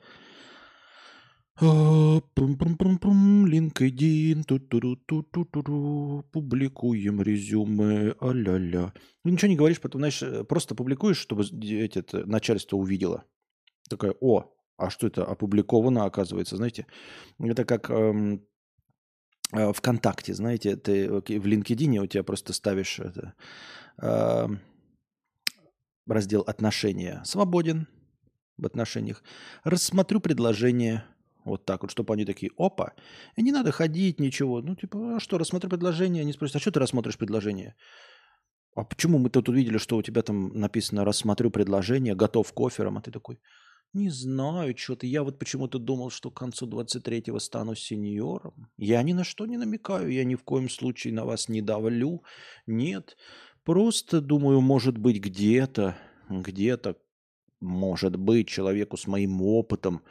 [1.59, 8.93] Пум-пум-пум-пум, LinkedIn, ту-ту-ту-ту-ту-ту, публикуем резюме, а-ля-ля.
[9.25, 13.25] Ну, ничего не говоришь, потом, знаешь, просто публикуешь, чтобы это, начальство увидело.
[13.91, 16.87] Такое, о, а что это опубликовано, оказывается, знаете?
[17.41, 18.47] Это как эм,
[19.53, 23.35] э, ВКонтакте, знаете, ты в LinkedIn у тебя просто ставишь это,
[24.01, 24.47] э,
[26.07, 27.21] раздел отношения.
[27.25, 27.89] Свободен
[28.59, 29.25] в отношениях.
[29.65, 31.05] Рассмотрю предложение.
[31.49, 32.93] Вот так вот, чтобы они такие, опа.
[33.37, 34.63] И не надо ходить, ничего.
[34.63, 36.23] Ну, типа, а что, рассмотрю предложение?
[36.23, 37.75] Они спросят, а что ты рассмотришь предложение?
[38.75, 42.97] А почему мы тут увидели, что у тебя там написано «рассмотрю предложение», «готов к офферам»,
[42.97, 43.41] а ты такой,
[43.95, 45.07] не знаю, что-то.
[45.07, 48.69] Я вот почему-то думал, что к концу 23-го стану сеньором.
[48.77, 52.23] Я ни на что не намекаю, я ни в коем случае на вас не давлю.
[52.67, 53.17] Нет,
[53.65, 55.97] просто думаю, может быть, где-то,
[56.29, 56.97] где-то,
[57.61, 60.03] может быть, человеку с моим опытом,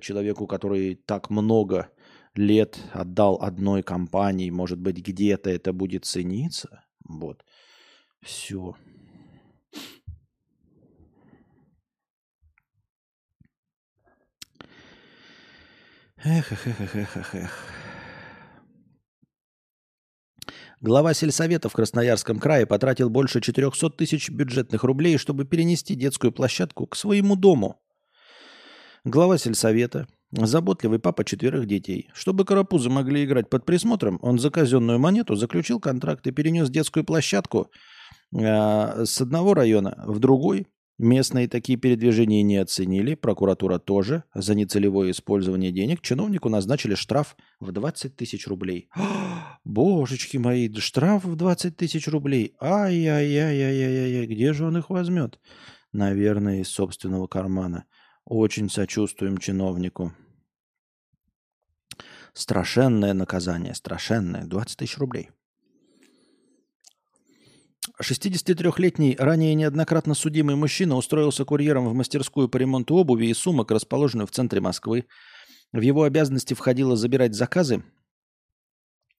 [0.00, 1.90] человеку, который так много
[2.34, 6.84] лет отдал одной компании, может быть, где-то это будет цениться.
[7.04, 7.44] Вот.
[8.20, 8.74] Все.
[16.24, 17.50] Эх, эх, эх, эх, эх, эх.
[20.80, 26.86] Глава сельсовета в Красноярском крае потратил больше 400 тысяч бюджетных рублей, чтобы перенести детскую площадку
[26.86, 27.80] к своему дому.
[29.06, 32.08] Глава сельсовета, заботливый папа четверых детей.
[32.14, 37.04] Чтобы карапузы могли играть под присмотром, он за казенную монету заключил контракт и перенес детскую
[37.04, 37.70] площадку
[38.34, 44.22] э, с одного района в другой, Местные такие передвижения не оценили, прокуратура тоже.
[44.32, 48.88] За нецелевое использование денег чиновнику назначили штраф в 20 тысяч рублей.
[49.64, 52.54] Божечки мои, штраф в 20 тысяч рублей.
[52.60, 55.40] Ай-яй-яй-яй-яй-яй, где же он их возьмет?
[55.92, 57.86] Наверное, из собственного кармана.
[58.26, 60.12] Очень сочувствуем чиновнику.
[62.32, 64.44] Страшенное наказание, страшенное.
[64.46, 65.30] 20 тысяч рублей.
[68.02, 74.26] 63-летний, ранее неоднократно судимый мужчина устроился курьером в мастерскую по ремонту обуви и сумок, расположенную
[74.26, 75.06] в центре Москвы.
[75.72, 77.84] В его обязанности входило забирать заказы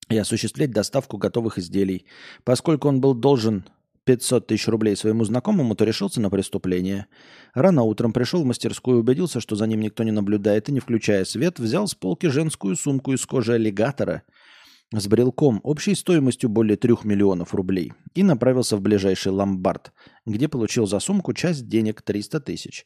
[0.09, 2.07] и осуществлять доставку готовых изделий.
[2.43, 3.65] Поскольку он был должен
[4.05, 7.07] 500 тысяч рублей своему знакомому, то решился на преступление.
[7.53, 11.25] Рано утром пришел в мастерскую, убедился, что за ним никто не наблюдает, и, не включая
[11.25, 14.23] свет, взял с полки женскую сумку из кожи аллигатора–
[14.93, 19.91] с брелком общей стоимостью более 3 миллионов рублей и направился в ближайший ломбард,
[20.25, 22.85] где получил за сумку часть денег 300 тысяч.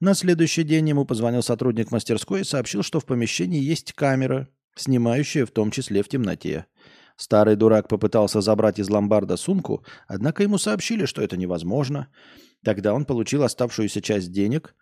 [0.00, 5.46] На следующий день ему позвонил сотрудник мастерской и сообщил, что в помещении есть камера, снимающая
[5.46, 6.66] в том числе в темноте.
[7.18, 12.08] Старый дурак попытался забрать из ломбарда сумку, однако ему сообщили, что это невозможно.
[12.64, 14.74] Тогда он получил оставшуюся часть денег,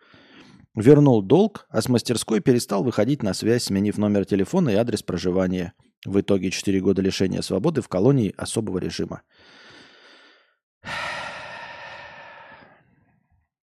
[0.76, 5.72] вернул долг, а с мастерской перестал выходить на связь, сменив номер телефона и адрес проживания–
[6.06, 9.22] в итоге 4 года лишения свободы в колонии особого режима.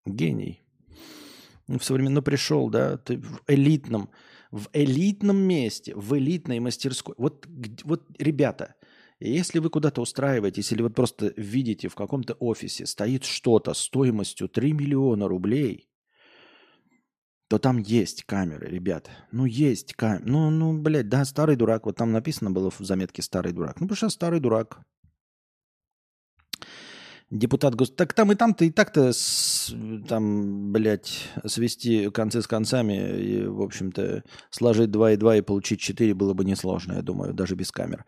[0.05, 0.61] Гений.
[1.69, 4.11] В современном ну, пришел, да, ты в элитном,
[4.53, 7.15] в элитном месте, в элитной мастерской.
[7.19, 7.49] Вот,
[7.85, 8.75] вот, ребята,
[9.19, 14.73] если вы куда-то устраиваетесь или вот просто видите в каком-то офисе стоит что-то стоимостью 3
[14.75, 15.89] миллиона рублей,
[17.49, 19.11] то там есть камеры, ребят.
[19.31, 20.25] Ну, есть камеры.
[20.27, 21.87] Ну, ну, блядь, да, старый дурак.
[21.87, 23.81] Вот там написано было в заметке «старый дурак».
[23.81, 24.81] Ну, потому что старый дурак.
[27.33, 27.91] Депутат гос...
[27.91, 29.75] Так там и там-то и так-то с...
[30.07, 35.81] там, блядь, свести концы с концами и, в общем-то, сложить 2 и 2 и получить
[35.81, 38.05] 4 было бы несложно, я думаю, даже без камер.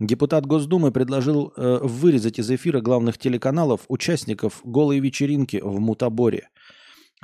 [0.00, 6.48] Депутат Госдумы предложил э, вырезать из эфира главных телеканалов участников голой вечеринки в Мутаборе–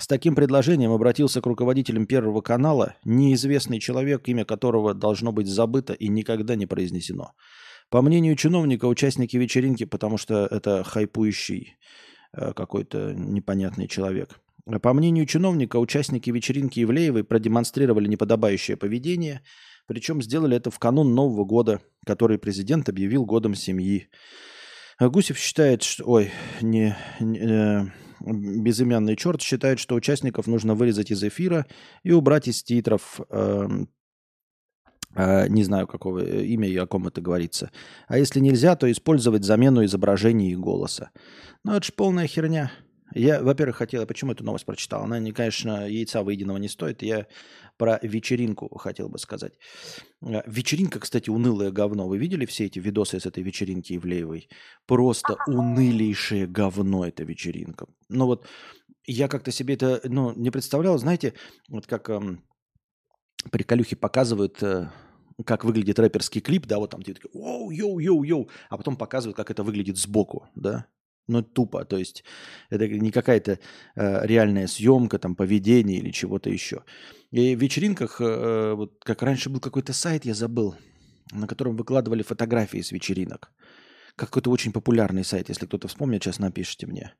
[0.00, 5.92] с таким предложением обратился к руководителям Первого канала неизвестный человек, имя которого должно быть забыто
[5.92, 7.32] и никогда не произнесено.
[7.90, 11.76] По мнению чиновника, участники вечеринки, потому что это хайпующий
[12.32, 14.40] э, какой-то непонятный человек.
[14.82, 19.40] По мнению чиновника, участники вечеринки Ивлеевой продемонстрировали неподобающее поведение,
[19.86, 24.08] причем сделали это в канун Нового года, который президент объявил годом семьи.
[25.00, 26.04] Гусев считает, что...
[26.04, 26.94] Ой, не...
[27.20, 27.86] не э,
[28.20, 31.66] безымянный черт считает, что участников нужно вырезать из эфира
[32.02, 33.20] и убрать из титров.
[35.14, 37.70] Э, э, не знаю, какого имя и о ком это говорится.
[38.06, 41.10] А если нельзя, то использовать замену изображения и голоса.
[41.64, 42.70] Ну, это же полная херня.
[43.14, 45.04] Я, во-первых, хотел, почему эту новость прочитал?
[45.04, 47.02] Она, не, конечно, яйца выеденного не стоит.
[47.02, 47.26] Я
[47.78, 49.54] про вечеринку хотел бы сказать.
[50.22, 52.06] Э, вечеринка, кстати, унылое говно.
[52.06, 54.48] Вы видели все эти видосы с этой вечеринки Ивлеевой?
[54.86, 57.86] Просто унылейшее говно эта вечеринка.
[58.08, 58.46] Ну вот
[59.06, 60.98] я как-то себе это ну, не представлял.
[60.98, 61.32] Знаете,
[61.68, 62.42] вот как эм,
[63.50, 64.62] приколюхи показывают...
[64.62, 64.90] Э,
[65.44, 68.96] как выглядит рэперский клип, да, вот там ты такой, оу, yo, yo, yo, а потом
[68.96, 70.86] показывают, как это выглядит сбоку, да,
[71.28, 71.84] ну, тупо.
[71.84, 72.24] То есть
[72.70, 73.60] это не какая-то
[73.94, 76.82] э, реальная съемка, там, поведение или чего-то еще.
[77.30, 80.74] И в вечеринках, э, вот как раньше был какой-то сайт, я забыл.
[81.32, 83.52] на котором выкладывали фотографии с вечеринок.
[84.16, 87.14] Какой-то очень популярный сайт, если кто-то вспомнит, сейчас напишите мне.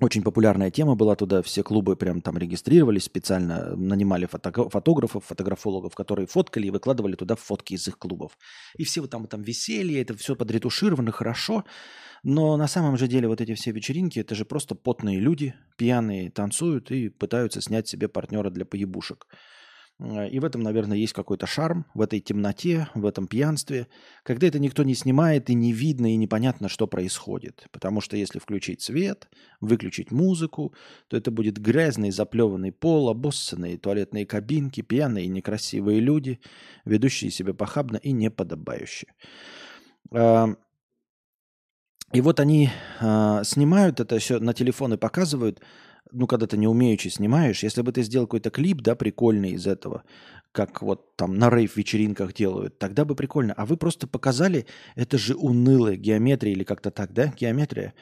[0.00, 5.94] Очень популярная тема была туда, все клубы прям там регистрировались, специально нанимали фото- фотографов, фотографологов,
[5.94, 8.38] которые фоткали и выкладывали туда фотки из их клубов.
[8.78, 11.64] И все вот там, там веселье, это все подретушировано хорошо,
[12.22, 16.30] но на самом же деле вот эти все вечеринки, это же просто потные люди, пьяные,
[16.30, 19.26] танцуют и пытаются снять себе партнера для поебушек.
[20.00, 23.86] Э, и в этом, наверное, есть какой-то шарм, в этой темноте, в этом пьянстве,
[24.22, 27.66] когда это никто не снимает и не видно и непонятно, что происходит.
[27.70, 29.28] Потому что если включить свет,
[29.60, 30.74] выключить музыку,
[31.08, 36.40] то это будет грязный, заплеванный пол, обоссанные туалетные кабинки, пьяные некрасивые люди,
[36.84, 39.06] ведущие себя похабно и неподобающе.
[40.12, 40.46] Э,
[42.12, 45.60] и вот они э, снимают это все на телефоны показывают–
[46.12, 49.66] ну, когда ты не умеючи снимаешь, если бы ты сделал какой-то клип, да, прикольный из
[49.66, 50.04] этого,
[50.52, 53.54] как вот там на рейв-вечеринках делают, тогда бы прикольно.
[53.56, 57.94] А вы просто показали, это же унылая геометрия или как-то так, да, геометрия.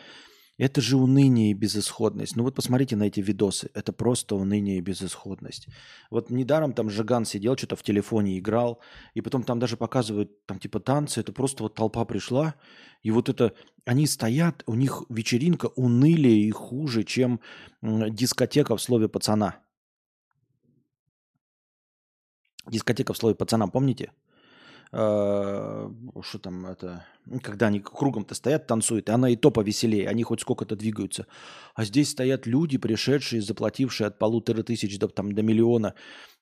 [0.58, 2.34] Это же уныние и безысходность.
[2.34, 3.70] Ну вот посмотрите на эти видосы.
[3.74, 5.68] Это просто уныние и безысходность.
[6.10, 8.80] Вот недаром там Жиган сидел, что-то в телефоне играл,
[9.14, 11.20] и потом там даже показывают там типа танцы.
[11.20, 12.56] Это просто вот толпа пришла,
[13.02, 17.40] и вот это они стоят, у них вечеринка унылее и хуже, чем
[17.80, 19.62] дискотека в слове пацана.
[22.66, 24.10] Дискотека в слове пацана, помните?
[24.90, 25.90] Э,
[26.22, 27.04] что там это,
[27.42, 31.26] когда они кругом-то стоят, танцуют, и она и то повеселее, они хоть сколько-то двигаются.
[31.74, 35.94] А здесь стоят люди, пришедшие, заплатившие от полутора тысяч до, там, до миллиона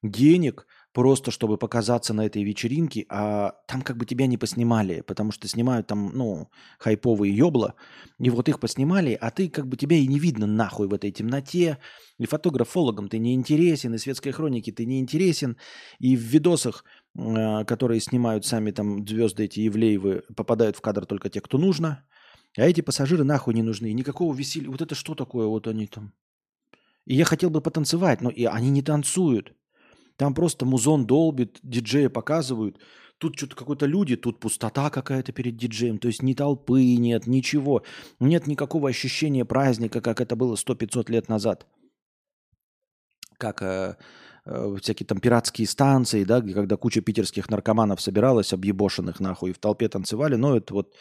[0.03, 5.33] денег, просто чтобы показаться на этой вечеринке, а там как бы тебя не поснимали, потому
[5.33, 7.75] что снимают там, ну, хайповые ёбла,
[8.19, 11.11] и вот их поснимали, а ты как бы тебя и не видно нахуй в этой
[11.11, 11.79] темноте,
[12.19, 15.59] и фотографологам ты не интересен, и светской хроники ты не интересен,
[15.99, 16.85] и в видосах,
[17.17, 22.05] которые снимают сами там звезды эти Евлеевы, попадают в кадр только те, кто нужно,
[22.57, 26.13] а эти пассажиры нахуй не нужны, никакого веселья, вот это что такое, вот они там.
[27.07, 29.55] И я хотел бы потанцевать, но и они не танцуют.
[30.17, 32.79] Там просто музон долбит, диджея показывают.
[33.19, 35.99] Тут что-то какой-то люди, тут пустота какая-то перед диджеем.
[35.99, 37.83] То есть ни толпы нет, ничего.
[38.21, 41.67] Нет никакого ощущения праздника, как это было 100-500 лет назад.
[43.39, 43.99] Как
[44.47, 49.59] э, всякие там пиратские станции, да, когда куча питерских наркоманов собиралась, объебошенных нахуй, и в
[49.59, 50.37] толпе танцевали.
[50.37, 50.95] Но это вот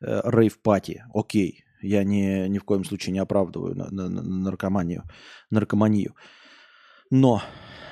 [0.00, 1.64] э, рейв-пати, окей.
[1.80, 5.04] Я не, ни в коем случае не оправдываю на, на, на наркоманию,
[5.50, 6.14] наркоманию.
[7.10, 7.42] Но...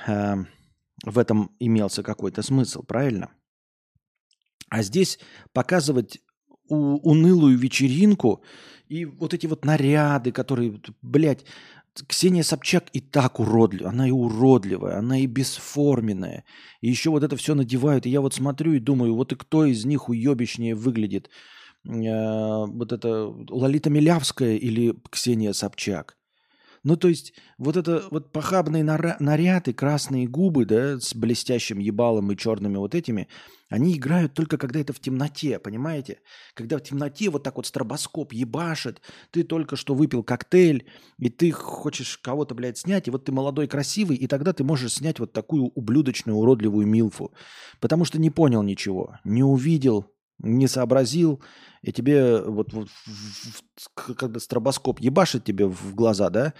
[0.07, 0.35] Э,
[1.05, 3.29] в этом имелся какой-то смысл, правильно?
[4.69, 5.19] А здесь
[5.53, 6.19] показывать
[6.69, 8.43] у, унылую вечеринку
[8.87, 11.45] и вот эти вот наряды, которые, блядь,
[12.07, 16.43] Ксения Собчак и так уродливая, она и уродливая, она и бесформенная.
[16.81, 18.05] И еще вот это все надевают.
[18.05, 21.29] И я вот смотрю и думаю, вот и кто из них уебищнее выглядит?
[21.85, 26.17] Э, вот это Лолита Милявская или Ксения Собчак?
[26.87, 32.37] Ну, то есть, вот это вот похабные наряды, красные губы, да, с блестящим ебалом и
[32.37, 33.27] черными вот этими,
[33.67, 36.19] они играют только когда это в темноте, понимаете?
[36.53, 40.87] Когда в темноте вот так вот стробоскоп ебашит, ты только что выпил коктейль,
[41.19, 44.93] и ты хочешь кого-то, блядь, снять, и вот ты молодой, красивый, и тогда ты можешь
[44.93, 47.33] снять вот такую ублюдочную, уродливую милфу.
[47.81, 51.41] Потому что не понял ничего, не увидел, не сообразил,
[51.81, 52.89] и тебе вот, вот
[53.93, 56.53] когда стробоскоп ебашит тебе в глаза, да,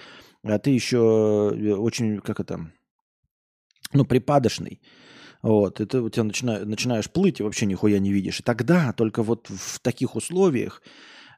[0.43, 2.71] а ты еще э, очень, как это,
[3.93, 4.81] ну, припадочный,
[5.41, 8.39] вот, и ты у тебя начина, начинаешь плыть и вообще нихуя не видишь.
[8.39, 10.81] И тогда только вот в таких условиях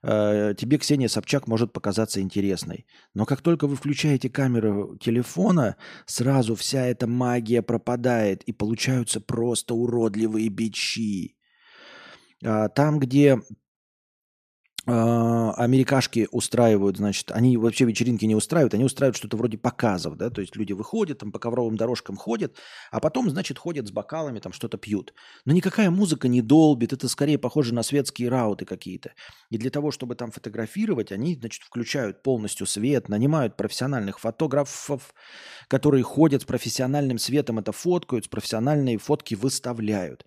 [0.04, 2.86] э, тебе Ксения Собчак может показаться интересной.
[3.13, 5.75] Но как только вы включаете камеру телефона,
[6.06, 11.36] сразу вся эта магия пропадает, и получаются просто уродливые бичи.
[12.43, 13.39] А, там, где
[14.88, 20.30] а, америкашки устраивают, значит, они вообще вечеринки не устраивают, они устраивают что-то вроде показов, да,
[20.30, 22.56] то есть люди выходят, там по ковровым дорожкам ходят,
[22.90, 25.13] а потом, значит, ходят с бокалами, там что-то пьют.
[25.46, 29.12] Но никакая музыка не долбит, это скорее похоже на светские рауты какие-то.
[29.50, 35.13] И для того, чтобы там фотографировать, они, значит, включают полностью свет, нанимают профессиональных фотографов,
[35.67, 40.25] которые ходят с профессиональным светом, это фоткают, с профессиональные фотки выставляют.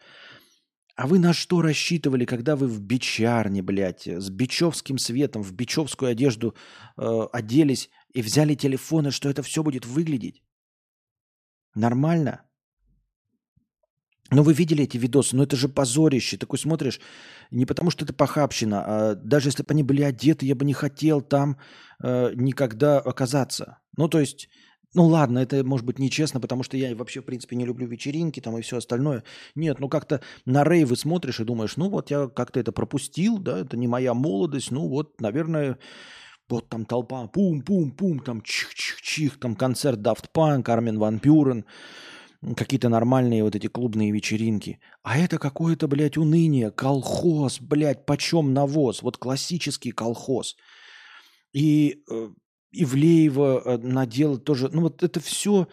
[0.94, 6.10] А вы на что рассчитывали, когда вы в бичарне, блядь, с бичевским светом, в бичевскую
[6.10, 6.54] одежду
[6.98, 10.42] э, оделись и взяли телефоны, что это все будет выглядеть?
[11.74, 12.42] Нормально?
[14.30, 16.36] Но вы видели эти видосы, ну это же позорище.
[16.36, 17.00] Такой смотришь,
[17.50, 20.72] не потому что это похабщина, а даже если бы они были одеты, я бы не
[20.72, 21.58] хотел там
[22.02, 23.78] э, никогда оказаться.
[23.96, 24.48] Ну то есть
[24.94, 28.40] ну ладно, это может быть нечестно, потому что я вообще, в принципе, не люблю вечеринки
[28.40, 29.24] там и все остальное.
[29.54, 33.60] Нет, ну как-то на рейвы смотришь и думаешь, ну вот я как-то это пропустил, да,
[33.60, 35.78] это не моя молодость, ну вот, наверное,
[36.48, 41.64] вот там толпа, пум-пум-пум, там чих-чих-чих, там концерт Daft Punk, Армин Ван Бюрен,
[42.56, 44.78] какие-то нормальные вот эти клубные вечеринки.
[45.02, 50.56] А это какое-то, блядь, уныние, колхоз, блядь, почем навоз, вот классический колхоз.
[51.52, 52.28] И э,
[52.72, 54.68] Ивлеева э, надела тоже.
[54.72, 55.68] Ну вот это все...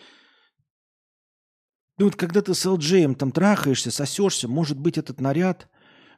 [1.97, 5.67] Ну вот когда ты с ЛДЖем там трахаешься, сосешься, может быть этот наряд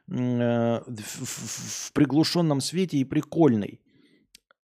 [0.08, 3.80] э, в, в, в приглушенном свете и прикольный.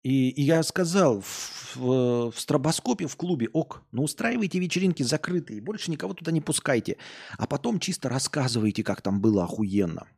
[0.02, 5.60] И, и я сказал в, в, в стробоскопе в клубе, ок, ну устраивайте вечеринки закрытые,
[5.60, 6.96] больше никого туда не пускайте.
[7.36, 10.08] А потом чисто рассказывайте, как там было охуенно.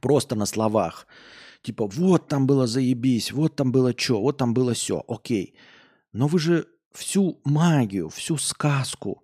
[0.00, 1.06] Просто на словах.
[1.62, 5.54] Типа, вот там было заебись, вот там было что, вот там было все, окей.
[6.12, 9.22] Но вы же всю магию, всю сказку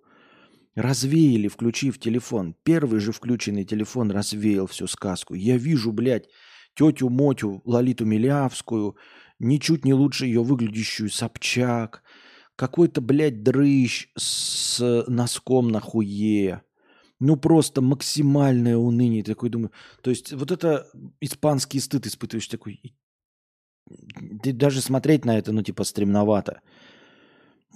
[0.74, 2.54] развеяли, включив телефон.
[2.62, 5.34] Первый же включенный телефон развеял всю сказку.
[5.34, 6.28] Я вижу, блядь,
[6.74, 8.96] тетю Мотю, Лолиту Милявскую,
[9.38, 12.02] ничуть не лучше ее выглядящую Собчак,
[12.56, 16.62] какой-то, блядь, дрыщ с носком на хуе,
[17.22, 19.22] ну просто максимальное уныние.
[19.22, 19.70] Такой думаю,
[20.02, 20.88] то есть вот это
[21.20, 22.80] испанский стыд испытываешь такой.
[24.42, 26.60] Ты даже смотреть на это, ну типа стремновато.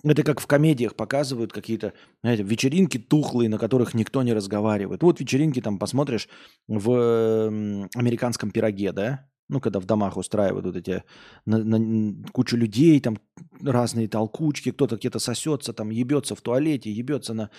[0.02, 1.92] Это как в комедиях показывают какие-то,
[2.22, 5.02] знаете, вечеринки тухлые, на которых никто не разговаривает.
[5.02, 6.28] Вот вечеринки там посмотришь
[6.68, 7.46] в
[7.94, 9.28] американском пироге, да?
[9.48, 11.04] Ну, когда в домах устраивают вот эти
[11.46, 13.18] на, на, кучу людей, там
[13.62, 17.50] разные толкучки, кто-то где-то сосется, там ебется в туалете, ебется на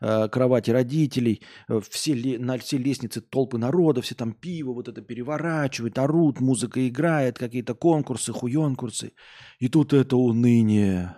[0.00, 5.98] кровати родителей, э, все на все лестницы толпы народа, все там пиво вот это переворачивают,
[5.98, 9.12] орут, музыка играет, какие-то конкурсы, хуенкурсы.
[9.58, 11.16] И тут это уныние.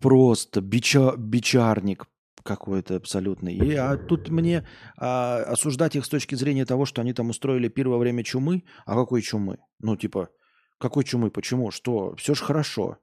[0.00, 2.06] Просто бича, бичарник
[2.42, 3.54] какой-то абсолютный.
[3.54, 4.66] И а тут мне
[4.96, 8.64] а, осуждать их с точки зрения того, что они там устроили пир во время чумы.
[8.86, 9.58] А какой чумы?
[9.80, 10.30] Ну, типа,
[10.78, 11.30] какой чумы?
[11.30, 11.70] Почему?
[11.70, 12.14] Что?
[12.16, 12.98] Все же хорошо.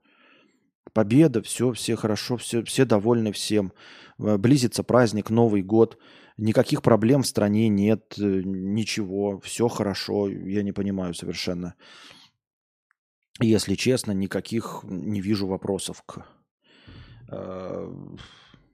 [0.95, 3.73] Победа, все, все хорошо, все, все довольны всем.
[4.17, 5.99] Э, близится праздник, Новый год.
[6.37, 10.29] Никаких проблем в стране нет, э, ничего, все хорошо.
[10.29, 11.75] Я не понимаю совершенно.
[13.41, 16.25] Если честно, никаких не вижу вопросов к
[17.29, 17.93] э,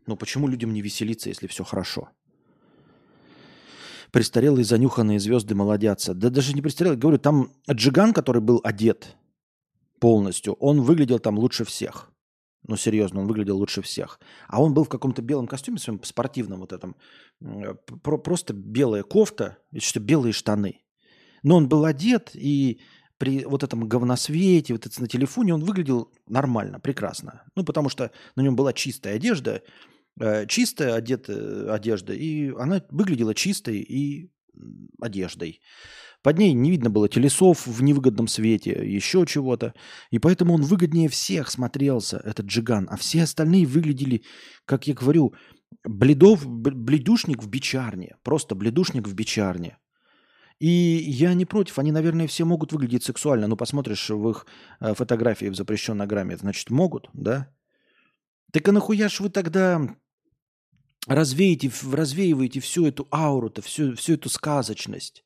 [0.06, 2.10] ну почему людям не веселиться, если все хорошо?
[4.12, 6.14] Престарелые занюханные звезды молодятся.
[6.14, 9.18] Да даже не престарелые, говорю, там Джиган, который был одет
[10.02, 12.12] полностью, он выглядел там лучше всех.
[12.68, 14.20] Ну, серьезно, он выглядел лучше всех.
[14.49, 16.97] А он был в каком-то белом костюме, своем спортивном вот этом.
[18.04, 20.82] Про просто белая кофта, и что белые штаны.
[21.43, 22.82] Но он был одет, и
[23.18, 27.43] при вот этом говносвете, вот это на телефоне он выглядел нормально, прекрасно.
[27.56, 29.62] Ну, потому что на нем была чистая одежда,
[30.20, 34.30] Э, чистая одета, одежда, и она выглядела чистой и
[34.99, 35.62] одеждой.
[36.24, 39.74] Под ней не видно было телесов в невыгодном свете, еще чего-то.
[40.12, 42.88] И поэтому он выгоднее всех смотрелся, этот джиган.
[42.92, 44.24] А все остальные выглядели,
[44.66, 45.34] как я говорю,
[45.84, 48.16] бледов, бледушник в бичарне.
[48.24, 49.78] Просто бледушник в бичарне.
[50.60, 53.48] И я не против, они, наверное, все могут выглядеть сексуально.
[53.48, 54.46] Ну, посмотришь в их
[54.80, 57.48] э, фотографии в запрещенной грамме, значит, могут, да?
[58.54, 59.82] Так а нахуя ж вы тогда
[61.08, 65.24] развеете, развеиваете всю эту ауру-то, всю, всю эту сказочность?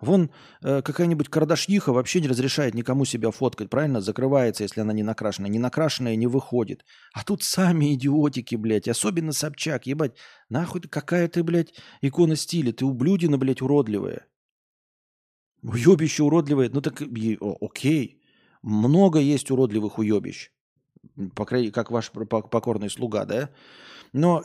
[0.00, 0.30] Вон
[0.62, 4.00] э, какая-нибудь Кардашьиха вообще не разрешает никому себя фоткать, правильно?
[4.00, 5.48] Закрывается, если она не накрашена.
[5.48, 6.84] Не накрашенная не выходит.
[7.12, 8.88] А тут сами идиотики, блядь.
[8.88, 10.16] Особенно Собчак, ебать.
[10.48, 12.72] Нахуй ты какая ты, блядь, икона стиля.
[12.72, 14.26] Ты ублюдина, блядь, уродливая.
[15.62, 16.70] Уебище уродливое.
[16.72, 17.02] Ну так,
[17.60, 18.22] окей.
[18.62, 20.50] Много есть уродливых уебищ
[21.34, 23.50] по крайней как ваш покорный слуга, да?
[24.12, 24.42] Но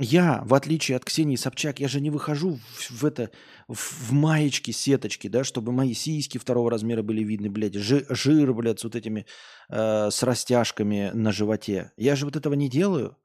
[0.00, 3.30] я, в отличие от Ксении Собчак, я же не выхожу в, в это,
[3.68, 8.54] в, в маечки, сеточки, да, чтобы мои сиськи второго размера были видны, блядь, жир, жир
[8.54, 9.26] блядь, с вот этими,
[9.68, 11.92] э, с растяжками на животе.
[11.98, 13.18] Я же вот этого не делаю.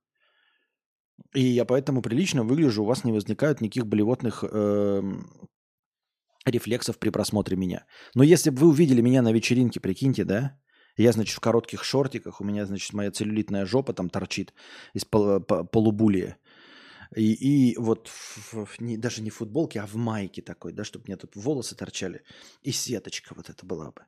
[1.34, 5.02] И я поэтому прилично выгляжу, у вас не возникают никаких болевотных э,
[6.46, 7.86] рефлексов при просмотре меня.
[8.16, 10.60] Но если бы вы увидели меня на вечеринке, прикиньте, да,
[10.98, 14.54] я, значит, в коротких шортиках, у меня, значит, моя целлюлитная жопа там торчит
[14.94, 16.38] из пол, полубулия.
[17.16, 20.84] И, и вот в, в, не, даже не в футболке, а в майке такой, да,
[20.84, 22.24] чтобы мне тут волосы торчали.
[22.62, 24.02] И сеточка вот это была бы.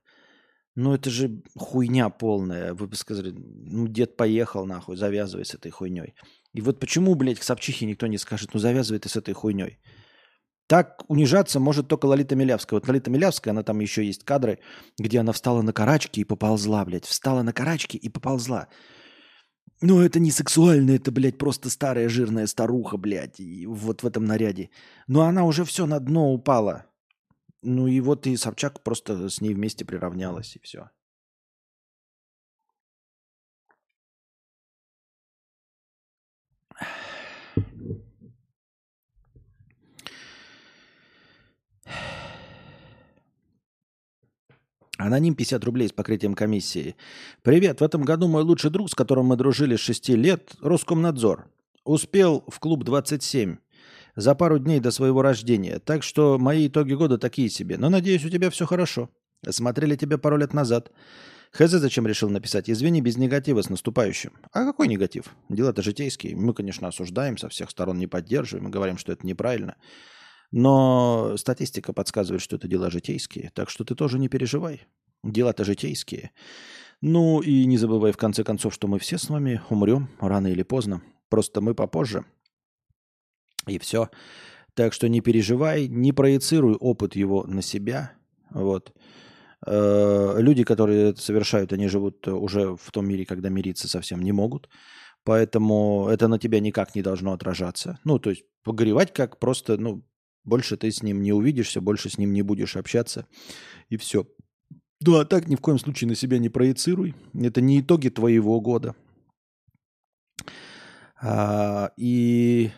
[0.76, 2.74] Ну, это же хуйня полная.
[2.74, 6.14] Вы бы сказали, ну, дед поехал нахуй, завязывай с этой хуйней.
[6.54, 9.80] И вот почему, блядь, к Собчихе никто не скажет, ну, завязывай ты с этой хуйней.
[10.68, 12.80] Так унижаться может только Лолита Милявская.
[12.80, 14.60] Вот Лолита Милявская, она там еще есть кадры,
[15.00, 17.06] где она встала на карачки и поползла, блядь.
[17.06, 18.68] Встала на карачки и поползла.
[19.82, 24.26] Ну, это не сексуально, это, блядь, просто старая жирная старуха, блядь, и вот в этом
[24.26, 24.72] наряде.
[25.08, 26.86] Но она уже все на дно упала.
[27.62, 30.90] Ну и вот и Собчак просто с ней вместе приравнялась, и все.
[44.98, 46.96] Аноним 50 рублей с покрытием комиссии.
[47.44, 51.48] Привет, в этом году мой лучший друг, с которым мы дружили с 6 лет, Роскомнадзор.
[51.86, 53.58] Успел в клуб 27
[54.16, 55.80] за пару дней до своего рождения.
[55.80, 57.78] Так что мои итоги года такие себе.
[57.78, 59.10] Но надеюсь, у тебя все хорошо.
[59.48, 60.92] Смотрели тебя пару лет назад.
[61.52, 62.70] Хз зачем решил написать?
[62.70, 64.34] Извини, без негатива с наступающим.
[64.52, 65.36] А какой негатив?
[65.48, 66.36] Дела-то житейские.
[66.36, 69.76] Мы, конечно, осуждаем, со всех сторон не поддерживаем и говорим, что это неправильно.
[70.52, 73.52] Но статистика подсказывает, что это дела житейские.
[73.54, 74.88] Так что ты тоже не переживай.
[75.24, 76.32] Дела-то житейские.
[77.02, 80.64] Ну и не забывай в конце концов, что мы все с вами умрем рано или
[80.64, 81.02] поздно.
[81.30, 82.26] Просто мы попозже.
[83.68, 84.10] И все.
[84.74, 88.14] Так что не переживай, не проецируй опыт его на себя.
[88.50, 88.94] Вот.
[89.66, 94.32] Э, люди, которые это совершают, они живут уже в том мире, когда мириться совсем не
[94.32, 94.70] могут.
[95.24, 98.00] Поэтому это на тебя никак не должно отражаться.
[98.06, 100.04] Ну, то есть погоревать как просто, ну,
[100.48, 103.28] больше ты с ним не увидишься, больше с ним не будешь общаться.
[103.90, 104.26] И все.
[105.02, 107.16] Ну, а так ни в коем случае на себя не проецируй.
[107.34, 108.96] Это не итоги твоего года.
[111.22, 112.72] А, и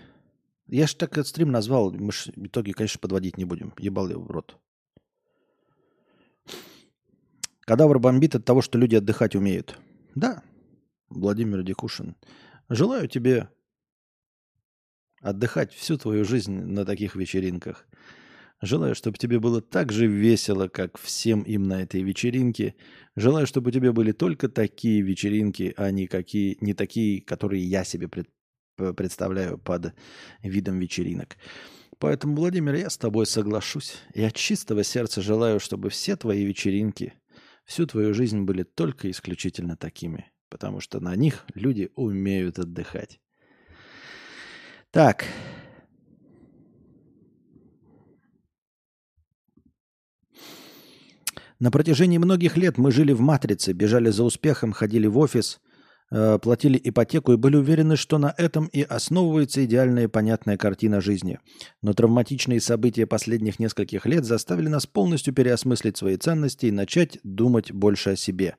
[0.67, 1.91] я же так этот стрим назвал.
[1.91, 3.71] Мы же итоги, конечно, подводить не будем.
[3.77, 4.57] Ебал я в рот.
[7.61, 9.77] Кадавр бомбит от того, что люди отдыхать умеют.
[10.15, 10.41] Да,
[11.09, 12.15] Владимир Дикушин.
[12.67, 13.49] Желаю тебе
[15.21, 17.87] отдыхать всю твою жизнь на таких вечеринках.
[18.61, 22.75] Желаю, чтобы тебе было так же весело, как всем им на этой вечеринке.
[23.15, 27.85] Желаю, чтобы у тебя были только такие вечеринки, а не, какие, не такие, которые я
[27.85, 28.27] себе пред,
[28.97, 29.93] представляю под
[30.43, 31.37] видом вечеринок.
[31.99, 33.95] Поэтому, Владимир, я с тобой соглашусь.
[34.13, 37.13] Я от чистого сердца желаю, чтобы все твои вечеринки,
[37.65, 40.31] всю твою жизнь были только исключительно такими.
[40.49, 43.19] Потому что на них люди умеют отдыхать.
[44.91, 45.25] Так.
[51.59, 55.59] На протяжении многих лет мы жили в матрице, бежали за успехом, ходили в офис,
[56.09, 61.01] э, платили ипотеку и были уверены, что на этом и основывается идеальная и понятная картина
[61.01, 61.37] жизни.
[61.83, 67.71] Но травматичные события последних нескольких лет заставили нас полностью переосмыслить свои ценности и начать думать
[67.71, 68.55] больше о себе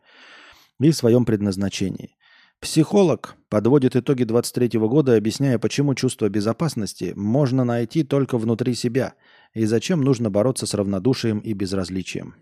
[0.79, 2.15] и своем предназначении.
[2.61, 9.15] Психолог подводит итоги 23 года, объясняя, почему чувство безопасности можно найти только внутри себя
[9.55, 12.35] и зачем нужно бороться с равнодушием и безразличием.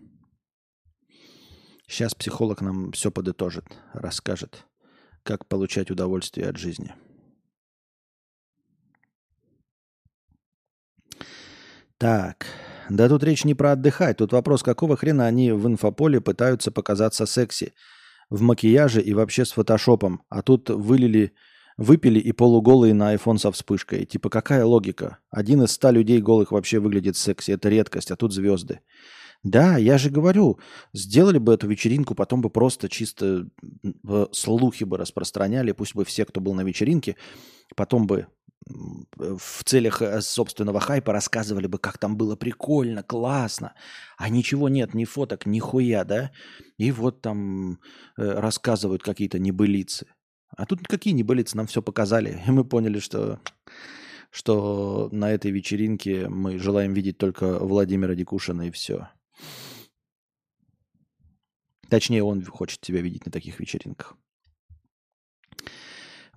[1.87, 4.65] Сейчас психолог нам все подытожит, расскажет,
[5.23, 6.93] как получать удовольствие от жизни.
[11.97, 12.45] Так,
[12.89, 17.25] да тут речь не про отдыхать, тут вопрос, какого хрена они в инфополе пытаются показаться
[17.25, 17.73] секси–
[18.29, 21.33] в макияже и вообще с фотошопом, а тут вылили,
[21.77, 24.05] выпили и полуголые на iPhone со вспышкой.
[24.05, 25.17] Типа какая логика?
[25.31, 28.81] Один из ста людей голых вообще выглядит секси, это редкость, а тут звезды.
[29.41, 30.59] Да, я же говорю,
[30.93, 33.47] сделали бы эту вечеринку, потом бы просто чисто
[34.33, 37.15] слухи бы распространяли, пусть бы все, кто был на вечеринке,
[37.75, 38.27] потом бы
[38.69, 43.73] в целях э, собственного хайпа рассказывали бы, как там было прикольно, классно,
[44.17, 46.31] а ничего нет, ни фоток, ни хуя, да?
[46.77, 47.77] И вот там э,
[48.17, 50.07] рассказывают какие-то небылицы.
[50.55, 53.39] А тут какие небылицы, нам все показали, и мы поняли, что,
[54.31, 59.09] что на этой вечеринке мы желаем видеть только Владимира Дикушина и все.
[61.89, 64.15] Точнее, он хочет тебя видеть на таких вечеринках.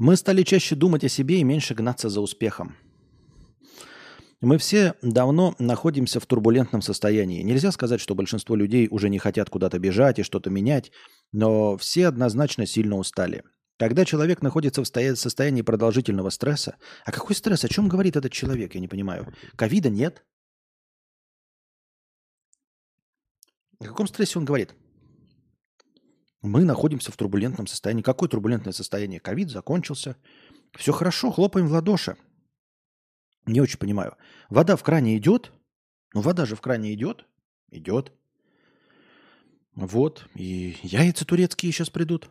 [0.05, 2.77] Мы стали чаще думать о себе и меньше гнаться за успехом.
[4.41, 7.41] Мы все давно находимся в турбулентном состоянии.
[7.43, 10.91] Нельзя сказать, что большинство людей уже не хотят куда-то бежать и что-то менять,
[11.31, 13.45] но все однозначно сильно устали.
[13.79, 17.65] Когда человек находится в состоянии продолжительного стресса, а какой стресс?
[17.65, 18.75] О чем говорит этот человек?
[18.75, 19.33] Я не понимаю.
[19.55, 20.25] Ковида нет?
[23.79, 24.75] О каком стрессе он говорит?
[26.43, 28.03] Мы находимся в турбулентном состоянии.
[28.03, 29.21] Какое турбулентное состояние?
[29.21, 30.17] Ковид закончился.
[30.73, 32.17] Все хорошо, хлопаем в ладоши.
[33.47, 34.17] Не очень понимаю.
[34.51, 35.53] Вода в кране идет?
[36.15, 37.27] Ну, вода же в кране идет.
[37.71, 38.13] Идет.
[39.75, 40.29] Вот.
[40.35, 42.29] И яйца турецкие сейчас придут.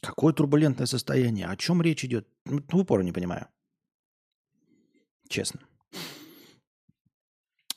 [0.00, 1.46] Какое турбулентное состояние?
[1.46, 2.26] О чем речь идет?
[2.46, 3.48] Ну, в не понимаю.
[5.28, 5.60] Честно.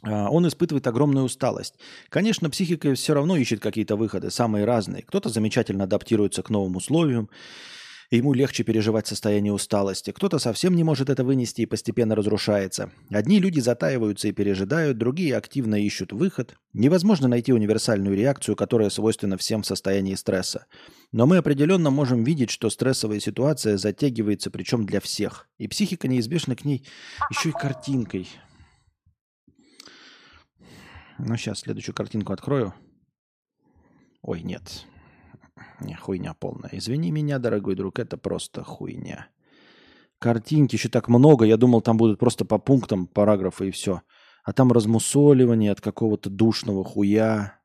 [0.04, 1.76] А, он испытывает огромную усталость.
[2.10, 5.04] Конечно, психика все равно ищет какие-то выходы, самые разные.
[5.04, 7.30] Кто-то замечательно адаптируется к новым условиям,
[8.10, 10.12] ему легче переживать состояние усталости.
[10.12, 12.92] Кто-то совсем не может это вынести и постепенно разрушается.
[13.10, 16.56] Одни люди затаиваются и пережидают, другие активно ищут выход.
[16.74, 20.66] Невозможно найти универсальную реакцию, которая свойственна всем в состоянии стресса.
[21.14, 25.48] Но мы определенно можем видеть, что стрессовая ситуация затягивается, причем для всех.
[25.58, 26.86] И психика неизбежно к ней
[27.30, 28.28] еще и картинкой.
[31.24, 32.74] Ну, сейчас следующую картинку открою.
[34.24, 34.86] Ой, нет.
[35.80, 36.72] Не, хуйня полная.
[36.74, 39.28] Извини меня, дорогой друг, это просто хуйня.
[40.18, 41.46] Картинки еще так много.
[41.46, 44.02] Я думал, там будут просто по пунктам параграфы и все.
[44.44, 47.60] А там размусоливание от какого-то душного хуя.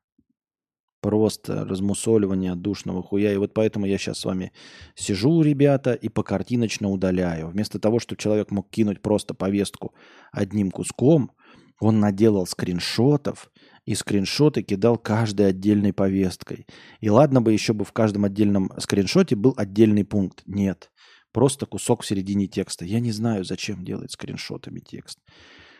[1.01, 3.33] Просто размусоливание от душного хуя.
[3.33, 4.51] И вот поэтому я сейчас с вами
[4.93, 7.47] сижу, ребята, и по картиночно удаляю.
[7.47, 9.95] Вместо того, чтобы человек мог кинуть просто повестку
[10.31, 11.31] одним куском,
[11.79, 13.51] он наделал скриншотов,
[13.85, 16.67] и скриншоты кидал каждой отдельной повесткой.
[16.99, 20.43] И ладно бы еще бы в каждом отдельном скриншоте был отдельный пункт.
[20.45, 20.91] Нет,
[21.31, 22.83] просто кусок в середине текста.
[22.83, 25.19] Я не знаю, зачем делать скриншотами текст.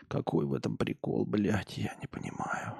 [0.08, 2.74] Какой в этом прикол, блядь, я не понимаю.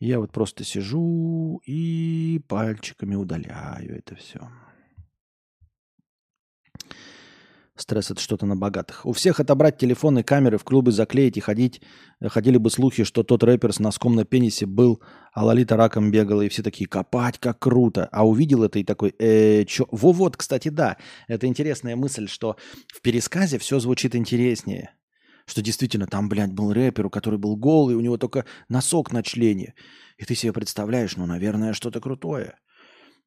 [0.00, 4.50] Я вот просто сижу и пальчиками удаляю это все.
[7.76, 9.04] Стресс– это что-то на богатых.
[9.04, 11.82] У всех отобрать телефоны, камеры, в клубы заклеить и ходить.
[12.22, 15.02] Ходили бы слухи, что тот рэпер с носком на пенисе был,
[15.34, 18.08] а Лолита раком бегала, и все такие, копать, как круто.
[18.12, 19.86] А увидел это и такой, э, чё?
[19.90, 20.96] Во, вот, кстати, да.
[21.28, 22.56] Это интересная мысль, что
[22.88, 24.92] в пересказе все звучит интереснее.
[25.44, 29.22] Что действительно там, блядь, был рэпер, у который был голый, у него только носок на
[29.22, 29.74] члене.
[30.16, 32.54] И ты себе представляешь, ну, наверное, что-то крутое.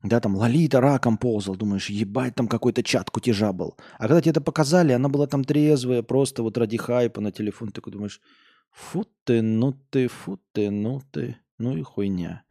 [0.01, 3.75] Да, там Лолита раком ползал, думаешь, ебать, там какой-то чат кутежа был.
[3.97, 7.71] А когда тебе это показали, она была там трезвая, просто вот ради хайпа на телефон,
[7.71, 8.21] такой думаешь,
[8.71, 12.43] фу ты, ну ты, фу ты, ну ты, ну и хуйня.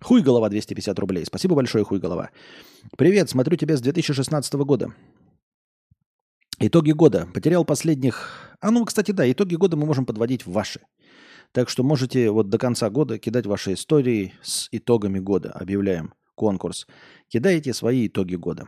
[0.00, 1.26] Хуй голова 250 рублей.
[1.26, 2.30] Спасибо большое, хуй голова.
[2.96, 4.94] Привет, смотрю тебя с 2016 года.
[6.58, 7.26] Итоги года.
[7.32, 8.56] Потерял последних...
[8.60, 10.80] А ну, кстати, да, итоги года мы можем подводить ваши.
[11.52, 15.50] Так что можете вот до конца года кидать ваши истории с итогами года.
[15.52, 16.86] Объявляем конкурс.
[17.28, 18.66] Кидаете свои итоги года.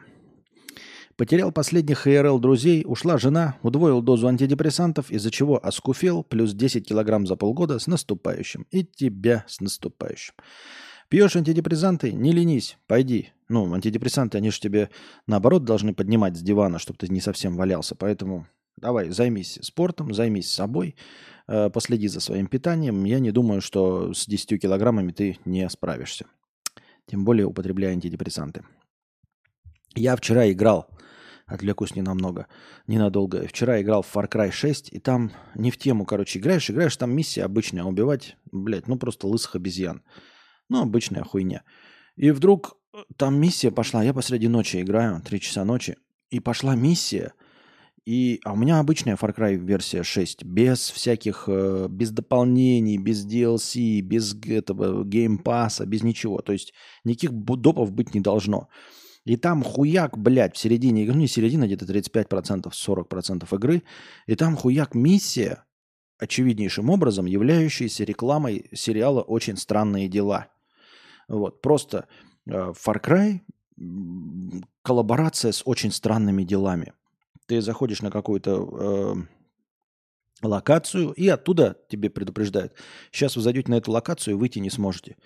[1.17, 7.27] Потерял последних ХРЛ друзей, ушла жена, удвоил дозу антидепрессантов, из-за чего оскуфел, плюс 10 килограмм
[7.27, 8.67] за полгода с наступающим.
[8.71, 10.35] И тебя с наступающим.
[11.09, 13.31] Пьешь антидепрессанты, не ленись, пойди.
[13.49, 14.91] Ну, антидепрессанты, они же тебе,
[15.27, 17.95] наоборот, должны поднимать с дивана, чтобы ты не совсем валялся.
[17.95, 18.47] Поэтому
[18.77, 20.95] давай, займись спортом, займись собой,
[21.49, 23.05] э, последи за своим питанием.
[23.05, 26.27] Я не думаю, что с 10 килограммами ты не справишься
[27.07, 28.65] тем более употребляя антидепрессанты.
[29.95, 30.89] Я вчера играл,
[31.47, 32.47] отвлекусь ненамного,
[32.87, 33.47] ненадолго.
[33.47, 37.15] Вчера играл в Far Cry 6, и там не в тему, короче, играешь, играешь, там
[37.15, 40.03] миссия обычная, убивать, блядь, ну просто лысых обезьян.
[40.69, 41.63] Ну, обычная хуйня.
[42.17, 45.97] И вдруг э, там миссия пошла, я посреди ночи играю, 3 часа ночи,
[46.31, 47.35] и пошла миссия,
[48.05, 53.25] и, а у меня обычная Far Cry версия 6, без всяких, э, без дополнений, без
[53.25, 56.41] DLC, без этого геймпаса, без ничего.
[56.41, 56.73] То есть
[57.05, 58.69] никаких допов быть не должно.
[59.25, 63.85] И там хуяк, блядь, в середине игры, ну не середина, где-то 35%, 40% игры,
[64.27, 65.65] и там хуяк миссия,
[66.19, 70.49] очевиднейшим образом являющаяся рекламой сериала «Очень странные дела».
[71.29, 72.09] Вот, просто
[72.47, 73.41] э, Far Cry,
[74.83, 76.95] коллаборация с очень странными делами–
[77.47, 82.75] ты заходишь на какую-то э, локацию, и оттуда тебе предупреждают,
[83.11, 85.17] сейчас вы зайдете на эту локацию, выйти не сможете.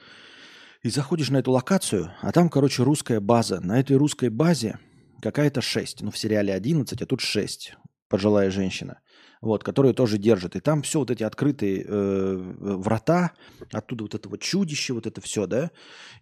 [0.82, 3.60] И заходишь на эту локацию, а там, короче, русская база.
[3.60, 4.78] На этой русской базе
[5.20, 6.02] какая-то 6.
[6.02, 7.74] Ну, в сериале 11, а тут 6.
[8.08, 9.00] Пожилая женщина.
[9.40, 10.54] Вот, которую тоже держит.
[10.54, 13.32] И там все вот эти открытые э, врата,
[13.72, 15.70] оттуда вот это вот чудище, вот это все, да.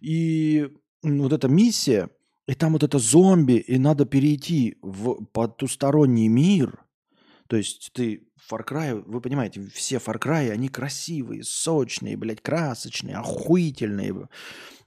[0.01, 0.67] И
[1.03, 2.09] вот эта миссия,
[2.47, 6.83] и там вот это зомби, и надо перейти в потусторонний мир.
[7.47, 13.17] То есть ты Far Cry, вы понимаете, все Far Cry, они красивые, сочные, блядь, красочные,
[13.17, 14.29] охуительные.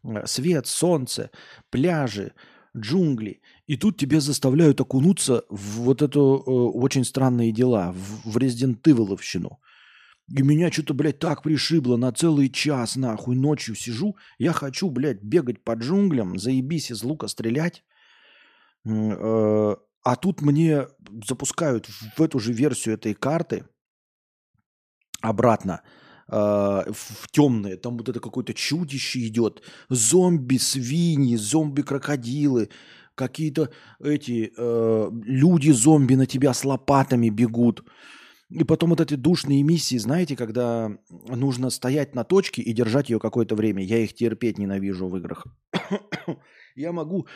[0.05, 1.31] Э, свет, солнце,
[1.71, 2.33] пляжи,
[2.77, 3.41] джунгли.
[3.67, 8.81] И тут тебя заставляют окунуться в вот это э, очень странные дела, в, в Resident
[8.83, 9.59] Evil'овщину.
[10.37, 14.17] И меня что-то, блядь, так пришибло на целый час, нахуй, ночью сижу.
[14.39, 17.83] Я хочу, блядь, бегать по джунглям, заебись из лука стрелять.
[18.87, 20.87] Э, а тут мне
[21.27, 23.65] запускают в эту же версию этой карты
[25.23, 25.81] обратно
[26.29, 27.77] э, в темное.
[27.77, 29.63] Там вот это какое-то чудище идет.
[29.89, 32.69] Зомби, свиньи, зомби-крокодилы.
[33.15, 37.83] Какие-то эти э, люди-зомби на тебя с лопатами бегут.
[38.51, 43.19] И потом вот эти душные миссии, знаете, когда нужно стоять на точке и держать ее
[43.19, 43.85] какое-то время.
[43.85, 45.47] Я их терпеть ненавижу в играх.
[46.75, 47.27] Я могу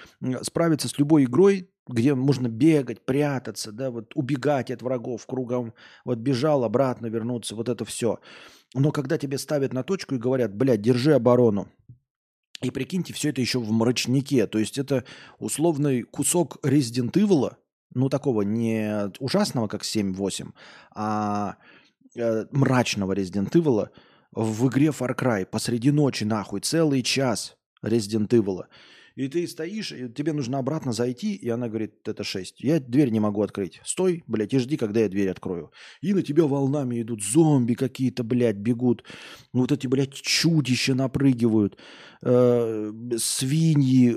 [0.43, 6.19] справиться с любой игрой, где можно бегать, прятаться, да, вот убегать от врагов кругом, вот
[6.19, 8.21] бежал, обратно вернуться, вот это все.
[8.73, 11.69] Но когда тебе ставят на точку и говорят, блядь, держи оборону,
[12.63, 14.47] и прикиньте, все это еще в мрачнике.
[14.47, 15.05] То есть это
[15.39, 17.57] условный кусок Resident Evil,
[17.95, 20.51] ну такого не ужасного, как 7-8,
[20.95, 21.57] а
[22.17, 23.89] э, мрачного Resident Evil
[24.33, 28.65] в игре Far Cry посреди ночи нахуй, целый час Resident Evil.
[29.15, 32.63] И ты стоишь, и тебе нужно обратно зайти, и она говорит, это 6.
[32.63, 33.81] Я дверь не могу открыть.
[33.85, 35.71] Стой, блядь, и жди, когда я дверь открою.
[36.01, 39.05] И на тебя волнами идут зомби какие-то, блядь, бегут.
[39.53, 41.77] Вот эти, блядь, чудища напрыгивают.
[42.23, 44.17] Э, свиньи,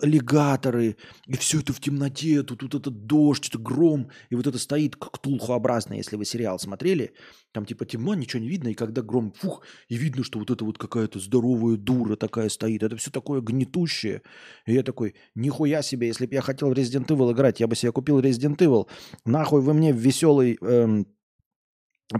[0.00, 4.58] аллигаторы, и все это в темноте, тут, тут этот дождь, это гром, и вот это
[4.58, 7.12] стоит как тулхообразно, если вы сериал смотрели,
[7.52, 10.64] там типа темно, ничего не видно, и когда гром, фух, и видно, что вот это
[10.64, 14.22] вот какая-то здоровая дура такая стоит, это все такое гнетущее,
[14.66, 17.92] и я такой, нихуя себе, если бы я хотел Resident Evil играть, я бы себе
[17.92, 18.88] купил Resident Evil,
[19.24, 21.06] нахуй вы мне в веселой эм,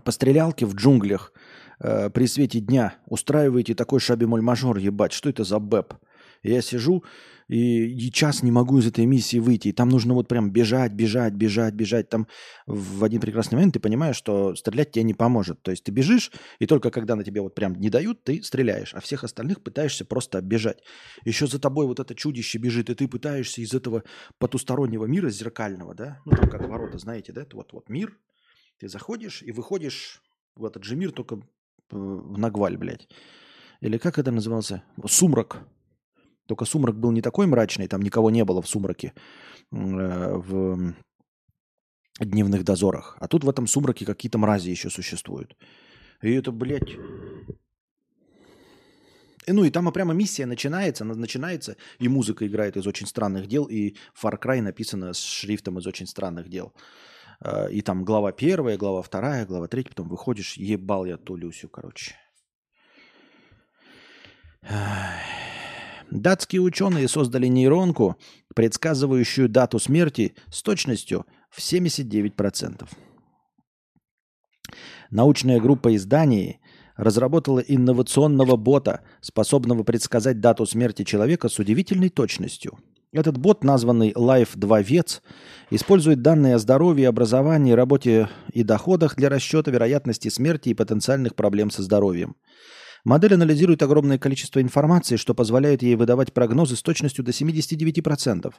[0.05, 1.33] пострелялке в джунглях
[1.81, 5.95] э, при свете дня устраиваете такой шабимоль-мажор, ебать, что это за бэп?
[6.43, 7.03] Я сижу,
[7.49, 9.69] и, и час не могу из этой миссии выйти.
[9.69, 12.09] И там нужно вот прям бежать, бежать, бежать, бежать.
[12.09, 12.27] Там
[12.67, 15.63] в один прекрасный момент ты понимаешь, что стрелять тебе не поможет.
[15.63, 18.95] То есть ты бежишь, и только когда на тебе вот прям не дают, ты стреляешь.
[18.95, 20.79] А всех остальных пытаешься просто оббежать.
[21.25, 24.03] Еще за тобой вот это чудище бежит, и ты пытаешься из этого
[24.39, 28.19] потустороннего мира зеркального, да, ну там как ворота, знаете, да, это вот, вот мир,
[28.79, 30.23] ты заходишь и выходишь
[30.57, 31.41] в этот же мир, только
[31.91, 33.09] в Нагваль, блядь.
[33.81, 34.83] Или как это назывался?
[35.07, 35.67] Сумрак.
[36.47, 39.13] Только сумрак был не такой мрачный, там никого не было в сумраке
[39.73, 40.95] э, в
[42.21, 43.17] дневных дозорах.
[43.21, 45.57] А тут в этом сумраке какие-то мрази еще существуют.
[46.23, 46.97] И это, блядь...
[49.47, 53.47] И, ну и там прямо миссия начинается, она начинается, и музыка играет из очень странных
[53.47, 56.73] дел, и Far Cry написано с шрифтом из очень странных дел.
[57.41, 61.69] Э, и там глава первая, глава вторая, глава третья, потом выходишь, ебал я ту Люсю,
[61.69, 62.15] короче.
[66.11, 68.17] Датские ученые создали нейронку,
[68.55, 72.89] предсказывающую дату смерти с точностью в 79%.
[75.11, 76.61] Научная группа из Дании
[76.97, 82.79] разработала инновационного бота, способного предсказать дату смерти человека с удивительной точностью.
[83.13, 85.23] Этот бот, названный Life 2 Вец,
[85.71, 91.71] использует данные о здоровье, образовании, работе и доходах для расчета вероятности смерти и потенциальных проблем
[91.71, 92.37] со здоровьем–
[93.05, 98.53] Модель анализирует огромное количество информации, что позволяет ей выдавать прогнозы с точностью до 79%.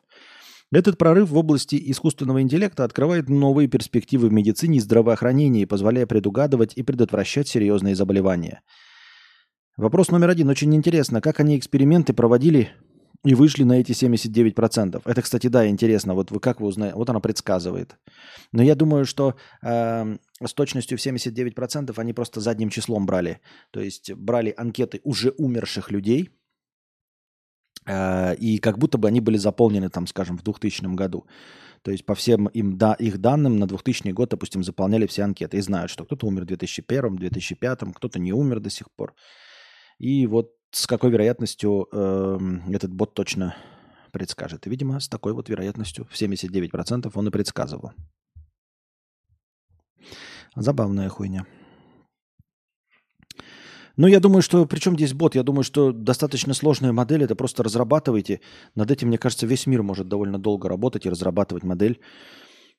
[0.72, 6.74] Этот прорыв в области искусственного интеллекта открывает новые перспективы в медицине и здравоохранении, позволяя предугадывать
[6.76, 8.62] и предотвращать серьезные заболевания.
[9.78, 10.50] Вопрос номер один.
[10.50, 12.72] Очень интересно, как они эксперименты проводили
[13.26, 15.02] и вышли на эти 79%.
[15.04, 16.14] Это, кстати, да, интересно.
[16.14, 16.96] Вот вы как вы узнаете?
[16.96, 17.98] Вот она предсказывает.
[18.52, 23.40] Но я думаю, что э, с точностью в 79% они просто задним числом брали.
[23.72, 26.30] То есть брали анкеты уже умерших людей,
[27.86, 31.26] э, и как будто бы они были заполнены, там, скажем, в 2000 году.
[31.84, 35.58] То есть по всем им, да, их данным на 2000 год, допустим, заполняли все анкеты
[35.58, 39.14] и знают, что кто-то умер в 2001, 2005, кто-то не умер до сих пор.
[40.00, 42.40] И вот с какой вероятностью э,
[42.74, 43.56] этот бот точно
[44.12, 44.66] предскажет.
[44.66, 47.92] Видимо, с такой вот вероятностью в 79% он и предсказывал.
[50.56, 51.46] Забавная хуйня.
[53.98, 54.66] Ну, я думаю, что...
[54.66, 55.36] Причем здесь бот?
[55.36, 57.24] Я думаю, что достаточно сложная модель.
[57.24, 58.42] Это просто разрабатывайте.
[58.76, 62.02] Над этим, мне кажется, весь мир может довольно долго работать и разрабатывать модель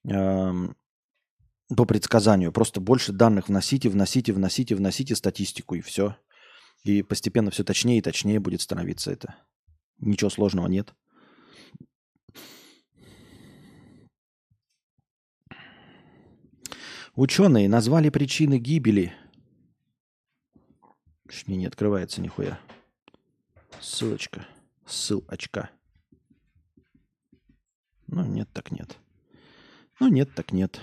[0.07, 0.53] э,
[1.75, 2.53] по предсказанию.
[2.53, 6.17] Просто больше данных вносите, вносите, вносите, вносите статистику и все.
[6.85, 9.37] И постепенно все точнее и точнее будет становиться это.
[9.99, 10.95] Ничего сложного нет.
[17.17, 19.15] Ученые назвали причины гибели.
[21.47, 22.59] Мне не открывается нихуя.
[23.81, 24.47] Ссылочка.
[24.85, 25.71] Ссылочка.
[28.07, 28.99] Ну, нет, так нет.
[29.99, 30.79] Ну, нет, так нет.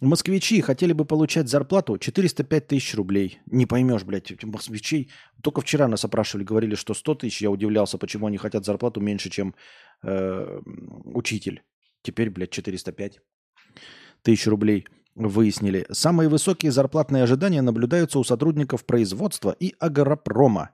[0.00, 3.40] Москвичи хотели бы получать зарплату 405 тысяч рублей.
[3.46, 5.10] Не поймешь, блядь, москвичей.
[5.42, 7.42] Только вчера нас опрашивали, говорили, что 100 тысяч.
[7.42, 9.56] Я удивлялся, почему они хотят зарплату меньше, чем
[10.04, 10.60] э,
[11.04, 11.64] учитель.
[12.02, 13.20] Теперь, блядь, 405
[14.22, 15.86] тысяч рублей выяснили.
[15.90, 20.70] Самые высокие зарплатные ожидания наблюдаются у сотрудников производства и агропрома.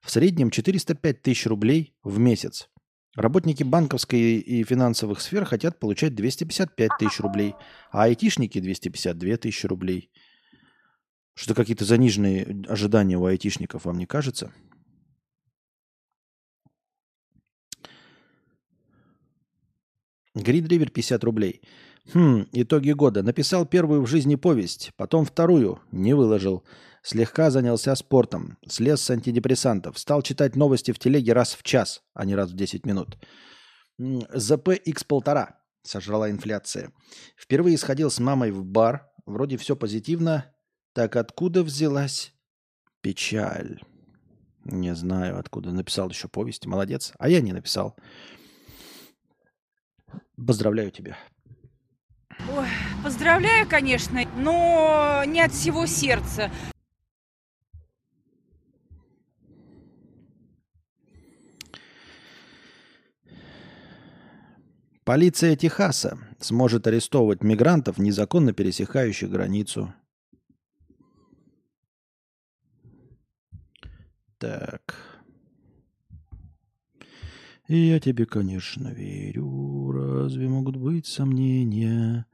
[0.00, 2.68] В среднем 405 тысяч рублей в месяц.
[3.16, 7.54] Работники банковской и финансовых сфер хотят получать 255 тысяч рублей,
[7.90, 10.10] а айтишники 252 тысячи рублей.
[11.34, 14.52] Что какие-то заниженные ожидания у айтишников, вам не кажется?
[20.34, 21.62] Гридривер 50 рублей.
[22.12, 23.22] Хм, итоги года.
[23.22, 26.64] Написал первую в жизни повесть, потом вторую, не выложил.
[27.02, 32.24] Слегка занялся спортом, слез с антидепрессантов, стал читать новости в телеге раз в час, а
[32.24, 33.18] не раз в 10 минут.
[33.98, 36.92] ЗП X полтора сожрала инфляция.
[37.36, 40.54] Впервые сходил с мамой в бар, вроде все позитивно.
[40.92, 42.32] Так откуда взялась
[43.00, 43.80] печаль?
[44.64, 45.70] Не знаю, откуда.
[45.70, 46.66] Написал еще повесть.
[46.66, 47.12] Молодец.
[47.18, 47.96] А я не написал.
[50.46, 51.18] Поздравляю тебя.
[52.50, 52.66] Ой,
[53.04, 56.50] поздравляю, конечно, но не от всего сердца.
[65.04, 69.92] Полиция Техаса сможет арестовывать мигрантов, незаконно пересекающих границу.
[74.38, 75.09] Так.
[77.72, 79.92] Я тебе, конечно, верю.
[79.92, 82.26] Разве могут быть сомнения?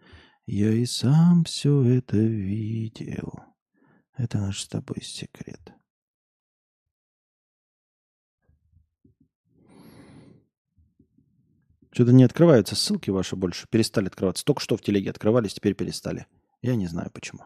[0.47, 3.35] Я и сам все это видел.
[4.17, 5.75] Это наш с тобой секрет.
[11.91, 13.69] Что-то не открываются ссылки ваши больше.
[13.69, 14.43] Перестали открываться.
[14.43, 16.25] Только что в телеге открывались, теперь перестали.
[16.63, 17.45] Я не знаю почему.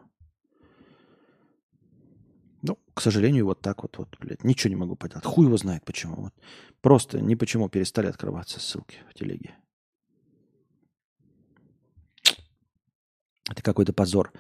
[3.01, 5.25] К сожалению, вот так вот, вот, блядь, ничего не могу поделать.
[5.25, 6.17] Хуй его знает почему.
[6.17, 6.35] Вот.
[6.83, 9.55] Просто ни почему перестали открываться ссылки в телеге.
[13.49, 14.35] Это какой-то позор.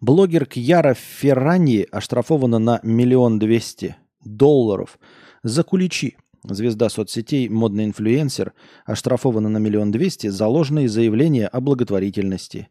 [0.00, 3.94] Блогер Кьяра Феррани оштрафована на миллион двести
[4.24, 4.98] долларов
[5.42, 8.54] за куличи Звезда соцсетей, модный инфлюенсер,
[8.86, 12.68] оштрафована на миллион двести за ложные заявления о благотворительности.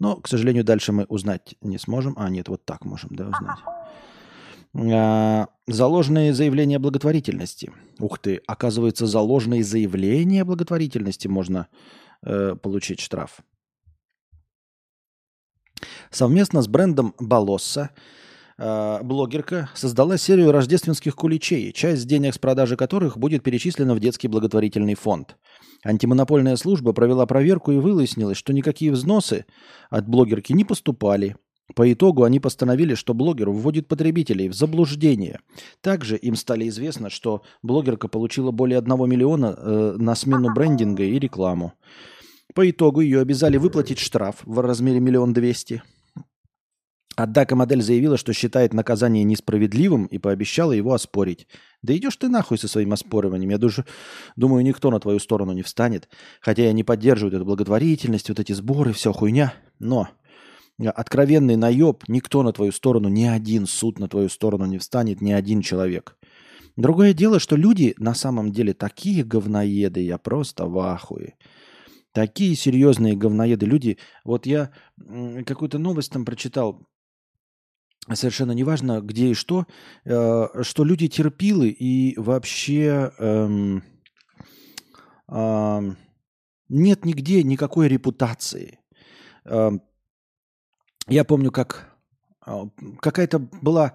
[0.00, 2.14] Но, к сожалению, дальше мы узнать не сможем.
[2.16, 3.58] А, нет, вот так можем, да, узнать.
[4.74, 7.72] А, за ложные заявления благотворительности.
[7.98, 11.68] Ух ты, оказывается, за ложные заявления благотворительности можно
[12.24, 13.40] э, получить штраф.
[16.10, 17.90] Совместно с брендом Балосса
[18.58, 24.28] Э, блогерка создала серию рождественских куличей, часть денег с продажи которых будет перечислена в детский
[24.28, 25.36] благотворительный фонд.
[25.84, 29.46] Антимонопольная служба провела проверку и выяснилось, что никакие взносы
[29.90, 31.36] от блогерки не поступали.
[31.74, 35.40] По итогу они постановили, что блогер вводит потребителей в заблуждение.
[35.80, 41.18] Также им стали известно, что блогерка получила более 1 миллиона э, на смену брендинга и
[41.18, 41.72] рекламу.
[42.54, 45.82] По итогу ее обязали выплатить штраф в размере миллион двести.
[47.14, 51.46] Однако модель заявила, что считает наказание несправедливым и пообещала его оспорить.
[51.82, 53.50] Да идешь ты нахуй со своим оспориванием.
[53.50, 53.84] Я даже,
[54.36, 56.08] думаю, никто на твою сторону не встанет.
[56.40, 59.52] Хотя я не поддерживаю эту благотворительность, вот эти сборы, все хуйня.
[59.78, 60.08] Но
[60.78, 65.32] откровенный наеб, никто на твою сторону, ни один суд на твою сторону не встанет, ни
[65.32, 66.16] один человек.
[66.76, 71.34] Другое дело, что люди на самом деле такие говноеды, я просто в ахуе.
[72.12, 73.66] Такие серьезные говноеды.
[73.66, 74.70] Люди, вот я
[75.46, 76.86] какую-то новость там прочитал,
[78.12, 79.66] совершенно неважно, где и что,
[80.04, 83.82] э, что люди терпилы и вообще эм,
[85.28, 85.80] э,
[86.68, 88.80] нет нигде никакой репутации.
[89.44, 89.70] Э,
[91.12, 91.90] я помню, как
[92.46, 92.64] э,
[93.00, 93.94] какая-то была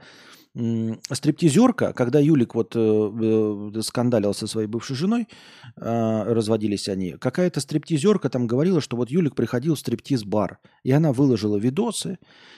[1.11, 5.27] стриптизерка, когда Юлик вот э, э, скандалил со своей бывшей женой,
[5.75, 11.13] э, разводились они, какая-то стриптизерка там говорила, что вот Юлик приходил в стриптиз-бар, и она
[11.13, 12.17] выложила видосы,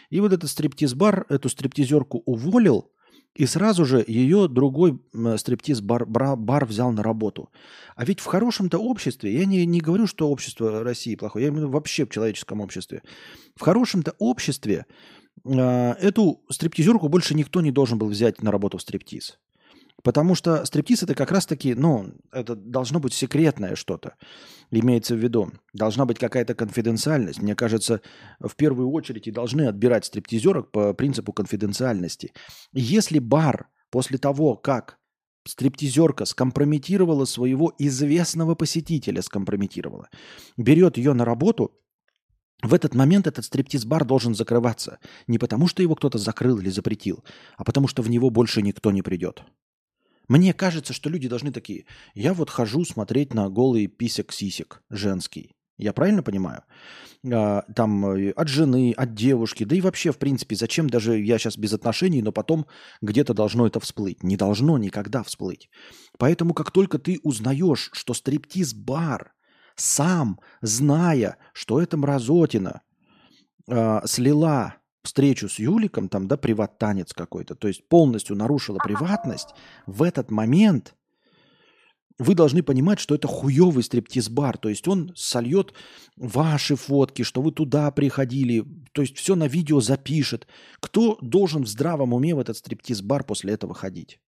[0.10, 2.90] и вот этот стриптиз-бар эту стриптизерку уволил,
[3.40, 5.00] и сразу же ее другой
[5.38, 7.50] стриптиз-бар бар взял на работу.
[7.96, 11.62] А ведь в хорошем-то обществе, я не, не говорю, что общество России плохое, я имею
[11.62, 13.02] в виду вообще в человеческом обществе.
[13.56, 14.86] В хорошем-то обществе
[15.46, 19.40] а, эту стриптизерку больше никто не должен был взять на работу в стриптиз.
[20.04, 24.16] Потому что стриптиз это как раз-таки, ну, это должно быть секретное что-то,
[24.72, 25.52] имеется в виду.
[25.74, 27.42] Должна быть какая-то конфиденциальность.
[27.42, 28.02] Мне кажется,
[28.40, 32.34] в первую очередь и должны отбирать стриптизерок по принципу конфиденциальности.
[32.72, 34.98] Если бар после того, как
[35.46, 40.10] стриптизерка скомпрометировала своего известного посетителя, скомпрометировала,
[40.58, 41.74] берет ее на работу–
[42.62, 45.00] в этот момент этот стриптиз-бар должен закрываться.
[45.28, 47.24] Не потому, что его кто-то закрыл или запретил,
[47.58, 49.44] а потому, что в него больше никто не придет.
[50.30, 51.86] Мне кажется, что люди должны такие.
[52.14, 55.56] Я вот хожу смотреть на голый писек-сисек женский.
[55.78, 56.64] Я правильно понимаю?
[57.34, 61.40] А, там э, от жены, от девушки, да и вообще, в принципе, зачем даже я
[61.40, 62.68] сейчас без отношений, но потом
[63.02, 64.22] где-то должно это всплыть.
[64.22, 65.70] Не должно никогда всплыть.
[66.20, 69.34] Поэтому как только ты узнаешь, что стриптиз-бар
[69.76, 72.82] сам, зная, что это мразотина,
[73.68, 79.50] э, слила встречу с Юликом, там, да, приват-танец какой-то, то есть полностью нарушила приватность,
[79.86, 80.96] в этот момент
[82.20, 84.58] вы должны понимать, что это хуевый стриптиз-бар.
[84.58, 85.74] То есть он сольет
[86.18, 88.66] ваши фотки, что вы туда приходили.
[88.92, 90.46] То есть все на видео запишет.
[90.82, 94.20] Кто должен в здравом уме в этот стриптиз-бар после этого ходить?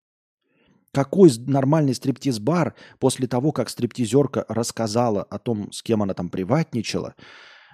[0.93, 7.15] Какой нормальный стриптиз-бар после того, как стриптизерка рассказала о том, с кем она там приватничала,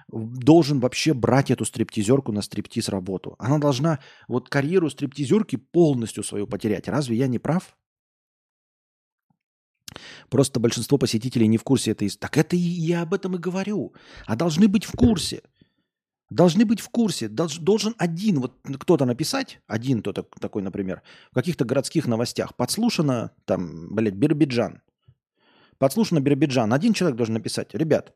[0.09, 3.35] должен вообще брать эту стриптизерку на стриптиз работу?
[3.39, 6.87] Она должна вот карьеру стриптизерки полностью свою потерять.
[6.87, 7.77] Разве я не прав?
[10.29, 12.09] Просто большинство посетителей не в курсе этой...
[12.09, 13.93] Так это и я об этом и говорю.
[14.25, 15.41] А должны быть в курсе.
[16.29, 17.29] Должны быть в курсе.
[17.29, 21.01] Долж, должен один вот кто-то написать, один кто-то такой, например,
[21.31, 22.55] в каких-то городских новостях.
[22.55, 24.81] Подслушано там, блядь, Биробиджан.
[25.77, 26.73] Подслушано Биробиджан.
[26.73, 27.73] Один человек должен написать.
[27.73, 28.13] Ребят,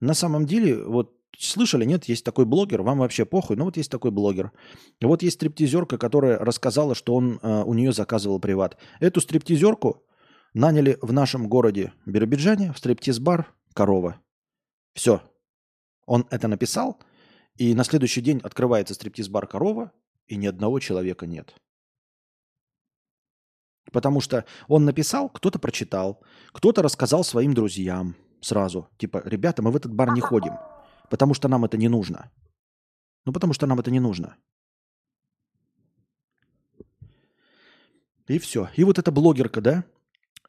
[0.00, 3.90] на самом деле, вот слышали, нет, есть такой блогер, вам вообще похуй, но вот есть
[3.90, 4.52] такой блогер.
[5.00, 8.76] Вот есть стриптизерка, которая рассказала, что он э, у нее заказывал приват.
[9.00, 10.04] Эту стриптизерку
[10.54, 14.20] Наняли в нашем городе Биробиджане в стриптиз-бар корова.
[14.94, 15.22] Все.
[16.06, 16.98] Он это написал,
[17.56, 19.92] и на следующий день открывается стриптиз-бар корова,
[20.26, 21.54] и ни одного человека нет.
[23.92, 26.22] Потому что он написал, кто-то прочитал,
[26.52, 28.88] кто-то рассказал своим друзьям сразу.
[28.96, 30.54] Типа, ребята, мы в этот бар не ходим,
[31.10, 32.30] потому что нам это не нужно.
[33.24, 34.36] Ну, потому что нам это не нужно.
[38.28, 38.68] И все.
[38.76, 39.84] И вот эта блогерка, да,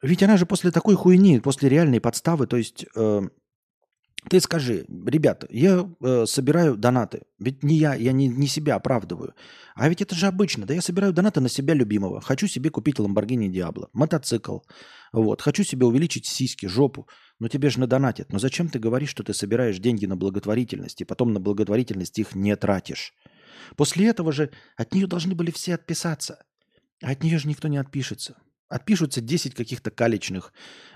[0.02, 3.22] ведь она же после такой хуйни, после реальной подставы, то есть э,
[4.28, 7.22] ты скажи, ребята, я э, собираю донаты.
[7.38, 9.34] Ведь не я, я не, не себя оправдываю.
[9.74, 10.66] А ведь это же обычно.
[10.66, 12.20] Да я собираю донаты на себя любимого.
[12.20, 14.58] Хочу себе купить Lamborghini Diablo, мотоцикл.
[15.12, 15.40] Вот.
[15.40, 17.08] Хочу себе увеличить сиськи, жопу.
[17.40, 18.32] Но тебе же надонатят.
[18.32, 22.34] Но зачем ты говоришь, что ты собираешь деньги на благотворительность, и потом на благотворительность их
[22.34, 23.14] не тратишь?
[23.76, 26.44] После этого же от нее должны были все отписаться.
[27.02, 28.36] А от нее же никто не отпишется.
[28.68, 30.52] Отпишутся 10 каких-то калечных,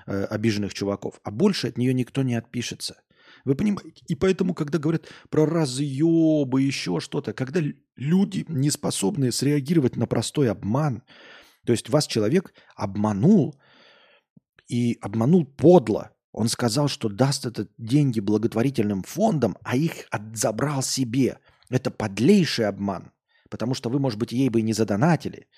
[0.07, 3.03] э, обиженных чуваков, а больше от нее никто не отпишется.
[3.45, 4.03] Вы понимаете?
[4.07, 7.61] И поэтому, когда говорят про разъебы, еще что-то, когда
[7.97, 11.03] люди не способны среагировать на простой обман,
[11.67, 13.59] то есть вас человек обманул
[14.69, 16.14] и обманул подло.
[16.35, 21.39] Он сказал, что даст это деньги благотворительным фондам, а их забрал себе.
[21.71, 23.13] Это подлейший обман,
[23.49, 25.47] потому что вы, может быть, ей бы и не задонатили–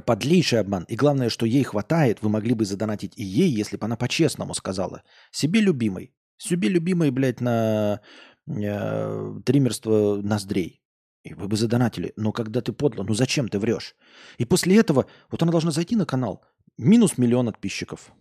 [0.00, 0.84] подлейший обман.
[0.84, 4.54] И главное, что ей хватает, вы могли бы задонатить и ей, если бы она по-честному
[4.54, 5.02] сказала.
[5.30, 6.12] Себе любимой.
[6.38, 8.00] Себе любимой, блядь, на
[8.46, 10.82] э, триммерство ноздрей.
[11.22, 12.12] И вы бы задонатили.
[12.16, 13.96] Но когда ты подло, ну зачем ты врешь?
[14.38, 16.44] И после этого, вот она должна зайти на канал.
[16.76, 18.12] Минус миллион подписчиков.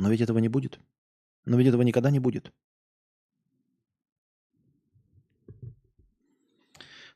[0.00, 0.80] Но ведь этого не будет.
[1.44, 2.52] Но ведь этого никогда не будет.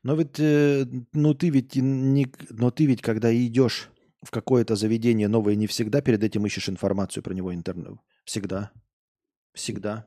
[0.03, 3.89] Но ведь, э, ну ты ведь не, но ты ведь, когда идешь
[4.22, 7.95] в какое-то заведение новое, не всегда перед этим ищешь информацию про него интернет.
[8.24, 8.70] Всегда.
[9.55, 10.07] Всегда.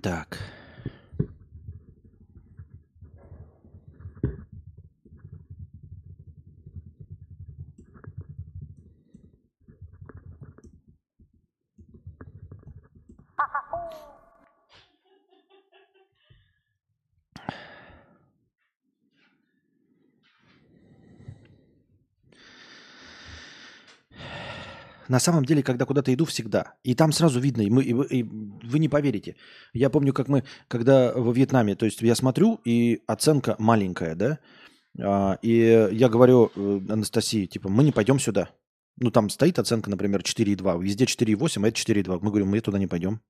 [0.00, 0.53] Так.
[25.08, 26.74] На самом деле, когда куда-то иду, всегда.
[26.82, 29.36] И там сразу видно, и, мы, и, и вы не поверите.
[29.72, 34.38] Я помню, как мы, когда во Вьетнаме, то есть я смотрю, и оценка маленькая, да,
[34.98, 38.48] а, и я говорю э, Анастасии, типа, мы не пойдем сюда.
[38.96, 42.18] Ну, там стоит оценка, например, 4,2, везде 4,8, а это 4,2.
[42.22, 43.20] Мы говорим, мы туда не пойдем.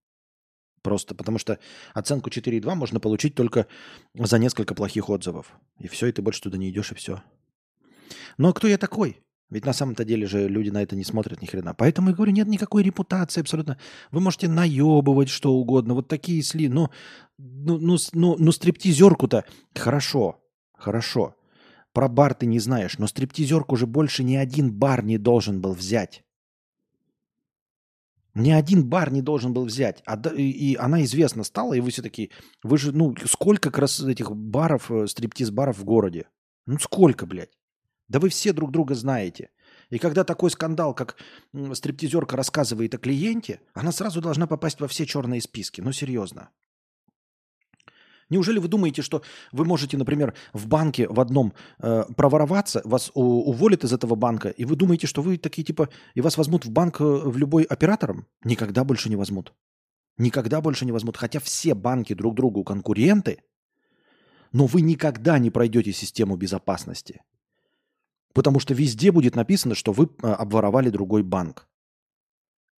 [0.84, 1.58] Просто потому что
[1.94, 3.66] оценку 4,2 можно получить только
[4.12, 5.54] за несколько плохих отзывов.
[5.78, 7.22] И все, и ты больше туда не идешь, и все.
[8.36, 9.22] Но кто я такой?
[9.48, 11.72] Ведь на самом-то деле же люди на это не смотрят ни хрена.
[11.72, 13.78] Поэтому я говорю, нет никакой репутации абсолютно.
[14.10, 15.94] Вы можете наебывать что угодно.
[15.94, 16.68] Вот такие сли.
[16.68, 16.90] Ну,
[17.38, 20.42] ну, ну, ну, ну стриптизерку-то хорошо,
[20.76, 21.34] хорошо.
[21.94, 25.72] Про бар ты не знаешь, но стриптизерку же больше ни один бар не должен был
[25.72, 26.23] взять.
[28.34, 30.02] Ни один бар не должен был взять.
[30.06, 32.30] А, и, и она известна стала, и вы все такие,
[32.62, 36.26] вы же, ну, сколько как раз этих баров, э, стриптиз-баров в городе?
[36.66, 37.56] Ну, сколько, блядь?
[38.08, 39.50] Да вы все друг друга знаете.
[39.90, 41.16] И когда такой скандал, как
[41.72, 45.80] стриптизерка рассказывает о клиенте, она сразу должна попасть во все черные списки.
[45.80, 46.50] Ну, серьезно.
[48.34, 49.22] Неужели вы думаете, что
[49.52, 54.64] вы можете, например, в банке в одном э, провороваться, вас уволят из этого банка, и
[54.64, 58.26] вы думаете, что вы такие типа, и вас возьмут в банк э, в любой оператором?
[58.42, 59.54] Никогда больше не возьмут.
[60.18, 61.16] Никогда больше не возьмут.
[61.16, 63.38] Хотя все банки друг другу конкуренты,
[64.50, 67.20] но вы никогда не пройдете систему безопасности.
[68.32, 71.68] Потому что везде будет написано, что вы э, обворовали другой банк.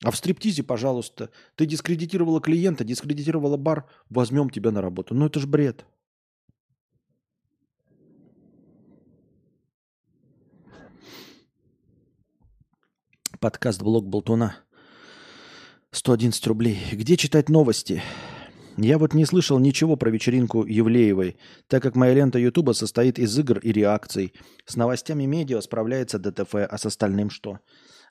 [0.03, 5.15] А в стриптизе, пожалуйста, ты дискредитировала клиента, дискредитировала бар, возьмем тебя на работу.
[5.15, 5.87] Ну это же бред.
[13.41, 14.57] Подкаст «Блог Болтуна».
[15.93, 16.79] 111 рублей.
[16.93, 18.03] Где читать новости?
[18.77, 21.39] Я вот не слышал ничего про вечеринку Евлеевой,
[21.69, 24.35] так как моя лента Ютуба состоит из игр и реакций.
[24.67, 27.61] С новостями медиа справляется ДТФ, а с остальным что?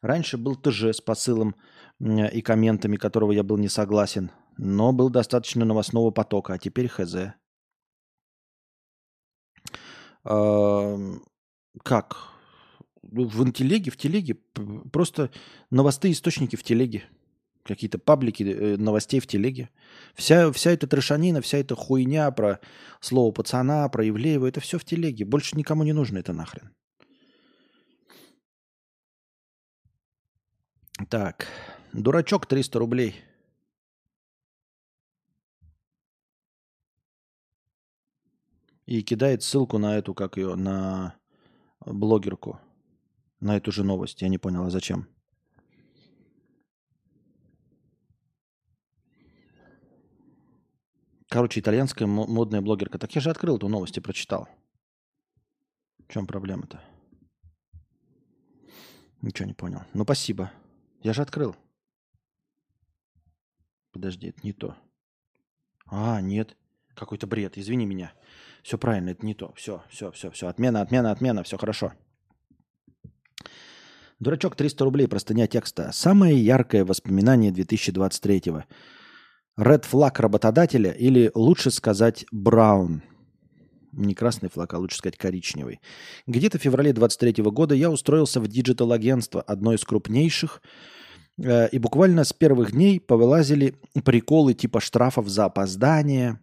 [0.06, 1.56] Раньше был ТЖ с посылом
[2.00, 7.34] и комментами, которого я был не согласен, но был достаточно новостного потока, а теперь ХЗ.
[11.84, 12.18] Как?
[13.02, 14.36] В телеге, в телеге,
[14.94, 15.32] просто
[15.72, 17.06] новостные источники в телеге.
[17.64, 19.72] Какие-то паблики э, новостей в телеге.
[20.14, 22.60] Вся, вся эта трешанина, вся эта хуйня про
[23.00, 25.26] слово пацана, про Евлеева, это все в телеге.
[25.26, 26.76] Больше никому не нужно это нахрен.
[30.98, 31.48] Так,
[31.92, 33.16] дурачок 300 рублей.
[38.86, 41.16] И кидает ссылку на эту, как ее, на
[41.86, 42.62] блогерку.
[43.42, 44.22] На эту же новость.
[44.22, 45.08] Я не понял, а зачем?
[51.28, 52.98] Короче, итальянская модная блогерка.
[52.98, 54.48] Так я же открыл эту новость и прочитал.
[56.08, 56.82] В чем проблема-то?
[59.22, 59.82] Ничего не понял.
[59.94, 60.52] Ну, спасибо.
[61.06, 61.56] Я же открыл.
[63.92, 64.76] Подожди, это не то.
[65.86, 66.58] А, нет.
[66.96, 67.60] Какой-то бред.
[67.60, 68.12] Извини меня.
[68.64, 69.54] Все правильно, это не то.
[69.54, 70.48] Все, все, все, все.
[70.48, 71.44] Отмена, отмена, отмена.
[71.44, 71.94] Все хорошо.
[74.20, 75.92] Дурачок 300 рублей, простыня текста.
[75.92, 78.64] Самое яркое воспоминание 2023-го.
[79.60, 83.04] Red flag работодателя или лучше сказать браун–
[83.96, 85.80] не красный флаг, а лучше сказать коричневый.
[86.28, 90.62] Где-то в феврале 23 года я устроился в digital-агентство, одно из крупнейших,
[91.38, 96.40] э, и буквально с первых дней повылазили приколы типа штрафов за опоздание,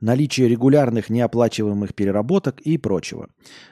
[0.00, 3.30] наличие регулярных неоплачиваемых переработок и прочего.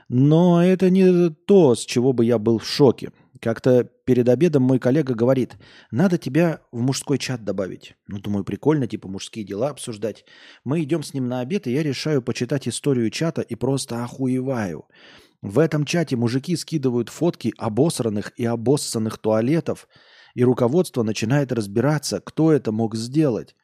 [0.09, 3.13] Но это не то, с чего бы я был в шоке.
[3.41, 5.57] Как-то перед обедом мой коллега говорит,
[5.91, 7.95] надо тебя в мужской чат добавить.
[8.07, 10.27] Ну, думаю, прикольно, типа мужские дела обсуждать.
[10.63, 14.85] Мы идем с ним на обед, и я решаю почитать историю чата и просто охуеваю.
[15.41, 19.89] В этом чате мужики скидывают фотки обосранных и обоссанных туалетов,
[20.35, 23.57] и руководство начинает разбираться, кто это мог сделать.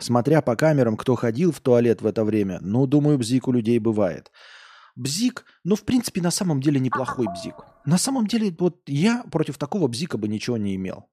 [0.00, 3.80] Смотря по камерам, кто ходил в туалет в это время, ну, думаю, бзик у людей
[3.80, 4.30] бывает.
[4.96, 7.56] Бзик, ну, в принципе, на самом деле неплохой бзик.
[7.84, 11.06] На самом деле, вот я против такого бзика бы ничего не имел.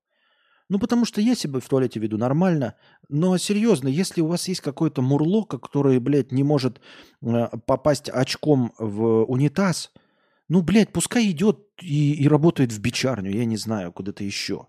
[0.69, 2.75] Ну, потому что я себя в туалете веду нормально.
[3.09, 6.79] Но серьезно, если у вас есть какой-то мурло, который, блядь, не может
[7.21, 9.91] э, попасть очком в унитаз,
[10.47, 14.67] ну, блядь, пускай идет и, и работает в бичарню, я не знаю, куда-то еще.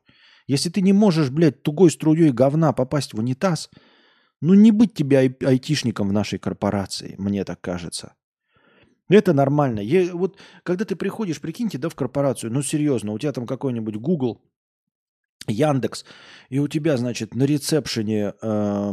[0.48, 3.70] Если ты не можешь, блядь, тугой струей говна попасть в унитаз,
[4.40, 8.14] ну, не быть тебе ай- айтишником в нашей корпорации, мне так кажется.
[9.12, 9.80] Это нормально.
[9.80, 13.96] Я, вот когда ты приходишь, прикиньте, да, в корпорацию, ну серьезно, у тебя там какой-нибудь
[13.96, 14.40] Google,
[15.48, 16.04] Яндекс,
[16.50, 18.92] и у тебя, значит, на ресепшене э,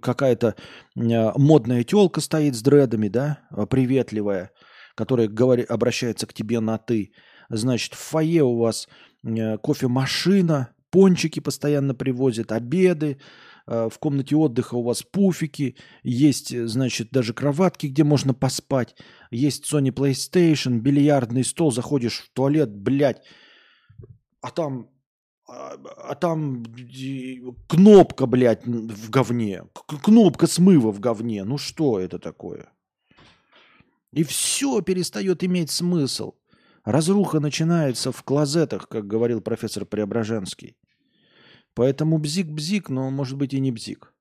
[0.00, 0.54] какая-то
[0.96, 4.52] э, модная телка стоит с дредами, да, приветливая,
[4.94, 7.12] которая говорит, обращается к тебе на ты.
[7.50, 8.88] Значит, в фойе у вас
[9.24, 13.18] э, кофемашина, пончики постоянно привозят, обеды, Э,
[13.66, 18.96] в комнате отдыха у вас пуфики, есть, э, значит, даже кроватки, где можно поспать,
[19.30, 23.22] есть Sony PlayStation, бильярдный стол, заходишь в туалет, блядь,
[24.40, 24.90] а там,
[25.48, 25.74] а,
[26.08, 26.64] а там
[27.68, 29.64] кнопка, блядь, в говне,
[30.02, 32.72] кнопка смыва в говне, ну что это такое?
[34.12, 36.34] И все перестает иметь смысл.
[36.84, 40.76] Разруха начинается в клозетах, как говорил профессор Преображенский.
[41.74, 44.12] Поэтому бзик-бзик, но может быть и не бзик.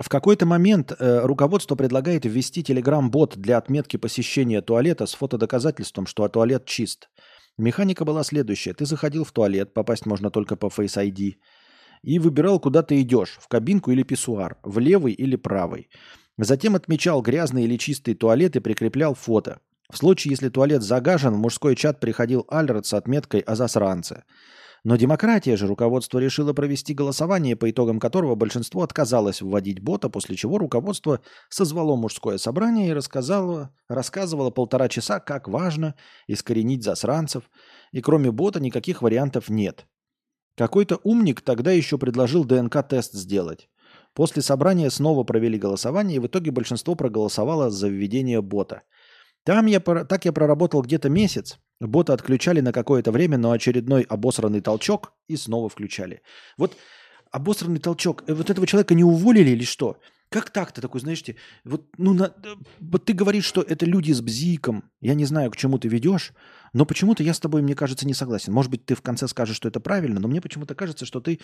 [0.00, 6.26] В какой-то момент э, руководство предлагает ввести телеграм-бот для отметки посещения туалета с фотодоказательством, что
[6.28, 7.10] туалет чист.
[7.58, 8.72] Механика была следующая.
[8.72, 11.34] Ты заходил в туалет, попасть можно только по Face ID,
[12.02, 15.90] и выбирал, куда ты идешь, в кабинку или писсуар, в левый или правый.
[16.38, 19.60] Затем отмечал грязный или чистый туалет и прикреплял фото.
[19.90, 24.24] В случае, если туалет загажен, в мужской чат приходил Альрат с отметкой о засранце.
[24.82, 30.36] Но демократия же руководство решило провести голосование, по итогам которого большинство отказалось вводить бота, после
[30.36, 35.96] чего руководство созвало мужское собрание и рассказало, рассказывало полтора часа, как важно
[36.28, 37.50] искоренить засранцев,
[37.92, 39.86] и кроме бота никаких вариантов нет.
[40.56, 43.68] Какой-то умник тогда еще предложил ДНК-тест сделать.
[44.14, 48.82] После собрания снова провели голосование, и в итоге большинство проголосовало за введение бота.
[49.44, 54.60] Там я, так я проработал где-то месяц, Бота отключали на какое-то время, но очередной обосранный
[54.60, 56.22] толчок и снова включали.
[56.58, 56.76] Вот
[57.30, 59.98] обосранный толчок, э, вот этого человека не уволили или что?
[60.28, 61.24] Как так ты такой, знаешь,
[61.64, 64.84] вот, ну, на, э, вот ты говоришь, что это люди с бзиком.
[65.00, 66.32] Я не знаю, к чему ты ведешь,
[66.72, 68.52] но почему-то я с тобой, мне кажется, не согласен.
[68.52, 71.40] Может быть, ты в конце скажешь, что это правильно, но мне почему-то кажется, что ты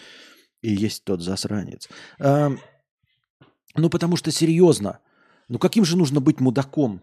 [0.62, 1.88] и есть тот засранец.
[2.18, 2.50] А,
[3.74, 5.00] ну, потому что серьезно,
[5.48, 7.02] ну каким же нужно быть мудаком,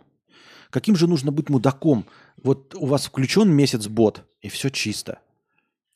[0.73, 2.07] Каким же нужно быть мудаком?
[2.41, 5.19] Вот у вас включен месяц бот, и все чисто.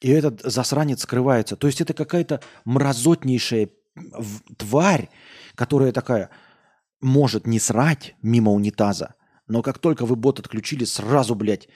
[0.01, 1.55] И этот засранец скрывается.
[1.55, 3.69] То есть это какая-то мразотнейшая
[4.55, 5.09] тварь,
[5.55, 6.29] которая такая
[7.01, 9.15] может не срать мимо унитаза,
[9.47, 11.67] но как только вы бот отключили, сразу, блядь,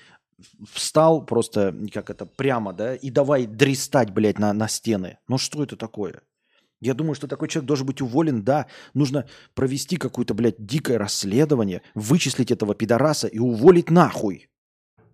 [0.71, 5.17] встал просто, как это, прямо, да, и давай дристать, блядь, на, на стены.
[5.27, 6.21] Ну что это такое?
[6.81, 8.65] Я думаю, что такой человек должен быть уволен, да.
[8.95, 14.49] Нужно провести какое-то, блядь, дикое расследование, вычислить этого пидораса и уволить нахуй.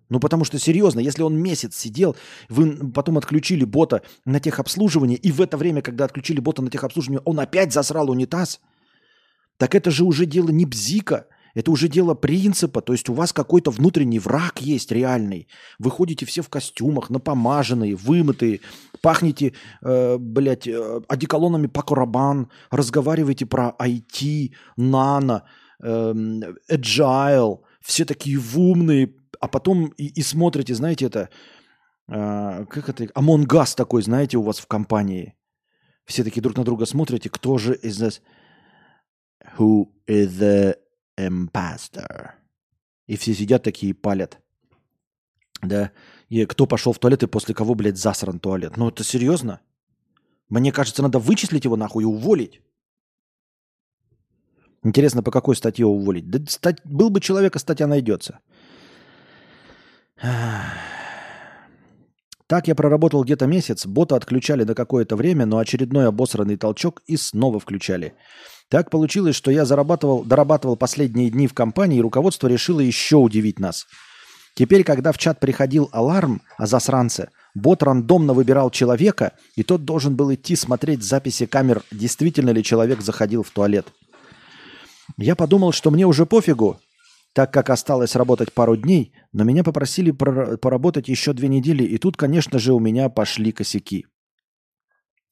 [0.09, 2.15] Ну, потому что, серьезно, если он месяц сидел,
[2.47, 7.21] вы потом отключили бота на техобслуживание, и в это время, когда отключили бота на техобслуживание,
[7.25, 8.61] он опять засрал унитаз,
[9.57, 13.33] так это же уже дело не бзика, это уже дело принципа, то есть у вас
[13.33, 15.47] какой-то внутренний враг есть реальный.
[15.79, 18.61] Вы ходите все в костюмах, напомаженные, вымытые,
[19.01, 25.43] пахнете, э, блядь, э, одеколонами по Корабан, разговариваете про IT, нано,
[25.81, 26.13] э,
[26.71, 31.29] agile, все такие умные, а потом и, и смотрите, знаете, это,
[32.07, 35.35] э, как это, Among такой, знаете, у вас в компании.
[36.05, 38.21] Все такие друг на друга смотрите, кто же из нас...
[39.57, 40.75] Who is the
[41.17, 42.31] imposter.
[43.07, 44.39] И все сидят такие и палят.
[45.61, 45.91] Да.
[46.29, 48.77] И кто пошел в туалет и после кого, блядь, засран туалет.
[48.77, 49.59] Ну это серьезно?
[50.49, 52.61] Мне кажется, надо вычислить его нахуй и уволить.
[54.83, 56.29] Интересно, по какой статье уволить?
[56.29, 58.39] Да стать, был бы человек, а статья найдется.
[62.47, 67.17] Так я проработал где-то месяц, бота отключали на какое-то время, но очередной обосранный толчок и
[67.17, 68.13] снова включали.
[68.69, 73.59] Так получилось, что я зарабатывал, дорабатывал последние дни в компании, и руководство решило еще удивить
[73.59, 73.85] нас.
[74.55, 80.15] Теперь, когда в чат приходил аларм о засранце, бот рандомно выбирал человека, и тот должен
[80.15, 83.87] был идти смотреть записи камер, действительно ли человек заходил в туалет.
[85.17, 86.79] Я подумал, что мне уже пофигу,
[87.33, 92.17] так как осталось работать пару дней, но меня попросили поработать еще две недели, и тут,
[92.17, 94.07] конечно же, у меня пошли косяки.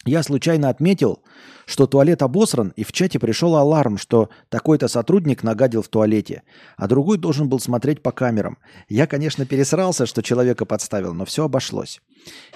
[0.05, 1.23] Я случайно отметил,
[1.65, 6.43] что туалет обосран, и в чате пришел аларм, что такой-то сотрудник нагадил в туалете,
[6.77, 8.59] а другой должен был смотреть по камерам.
[8.87, 12.01] Я, конечно, пересрался, что человека подставил, но все обошлось.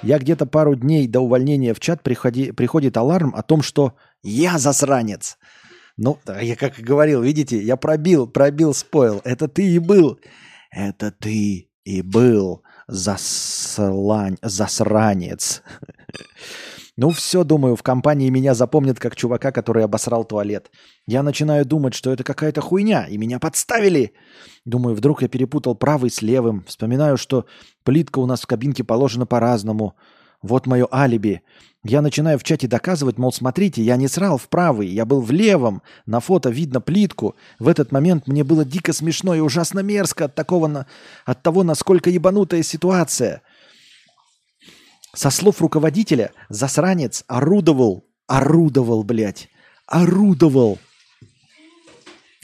[0.03, 4.59] Я где-то пару дней до увольнения в чат приходи, приходит аларм о том, что «я
[4.59, 5.39] засранец».
[5.97, 9.21] Ну, я как и говорил, видите, я пробил, пробил спойл.
[9.25, 10.19] Это ты и был.
[10.71, 15.61] Это ты и был заслань, засранец.
[17.01, 20.69] Ну все, думаю, в компании меня запомнят как чувака, который обосрал туалет.
[21.07, 24.11] Я начинаю думать, что это какая-то хуйня, и меня подставили.
[24.65, 26.65] Думаю, вдруг я перепутал правый с левым.
[26.67, 27.45] Вспоминаю, что
[27.85, 29.95] плитка у нас в кабинке положена по-разному.
[30.41, 31.41] Вот мое алиби.
[31.85, 35.31] Я начинаю в чате доказывать, мол, смотрите, я не срал в правый, я был в
[35.31, 35.81] левом.
[36.05, 37.37] На фото видно плитку.
[37.59, 40.85] В этот момент мне было дико смешно и ужасно мерзко от, такого,
[41.25, 43.41] от того, насколько ебанутая ситуация.
[45.13, 49.49] Со слов руководителя, засранец орудовал, орудовал, блядь,
[49.87, 50.77] орудовал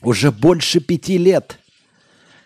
[0.02, 1.60] уже больше пяти лет.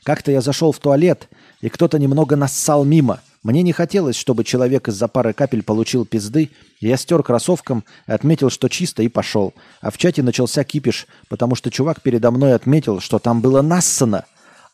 [0.03, 1.29] Как-то я зашел в туалет,
[1.61, 3.21] и кто-то немного нассал мимо.
[3.43, 6.51] Мне не хотелось, чтобы человек из-за пары капель получил пизды.
[6.81, 9.53] Я стер кроссовком, отметил, что чисто, и пошел.
[9.81, 14.25] А в чате начался кипиш, потому что чувак передо мной отметил, что там было нассано,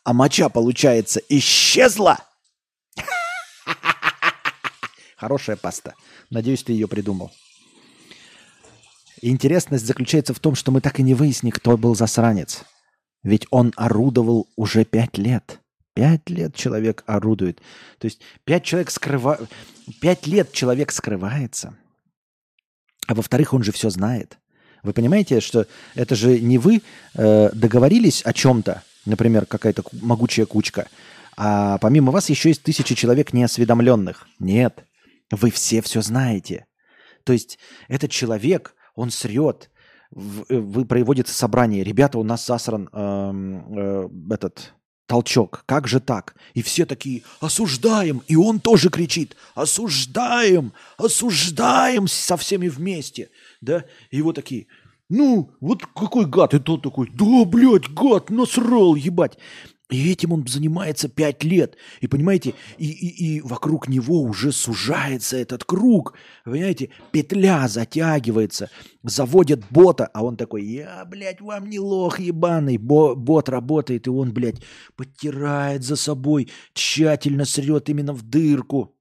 [0.03, 2.19] а моча, получается, исчезла.
[5.25, 5.95] Хорошая паста.
[6.29, 7.31] Надеюсь, ты ее придумал.
[9.23, 12.63] Интересность заключается в том, что мы так и не выяснили, кто был засранец.
[13.23, 15.61] Ведь он орудовал уже пять лет.
[15.95, 17.59] Пять лет человек орудует.
[17.97, 19.39] То есть пять человек скрыва...
[19.99, 21.75] Пять лет человек скрывается.
[23.07, 24.37] А во-вторых, он же все знает.
[24.83, 25.65] Вы понимаете, что
[25.95, 26.83] это же не вы
[27.15, 30.87] э, договорились о чем-то, например, какая-то могучая кучка,
[31.35, 34.27] а помимо вас еще есть тысячи человек неосведомленных.
[34.37, 34.85] Нет,
[35.31, 36.65] вы все все знаете.
[37.23, 37.57] То есть
[37.87, 39.69] этот человек, он срет,
[40.11, 40.17] э,
[40.49, 43.31] вы проводите собрание, ребята, у нас засран э,
[43.77, 44.73] э, этот
[45.07, 46.35] толчок, как же так?
[46.53, 53.29] И все такие, осуждаем, и он тоже кричит, осуждаем, осуждаем со всеми вместе,
[53.61, 53.85] да?
[54.11, 54.67] И вот такие,
[55.09, 59.37] ну, вот какой гад, и тот такой, да, блядь, гад, насрал, ебать.
[59.91, 61.77] И этим он занимается пять лет.
[62.01, 66.15] И понимаете, и, и, и вокруг него уже сужается этот круг.
[66.43, 68.71] Понимаете, петля затягивается,
[69.03, 72.77] заводят бота, а он такой, я, блядь, вам не лох ебаный.
[72.77, 74.63] Бо, бот работает, и он, блядь,
[74.95, 78.94] подтирает за собой, тщательно срет именно в дырку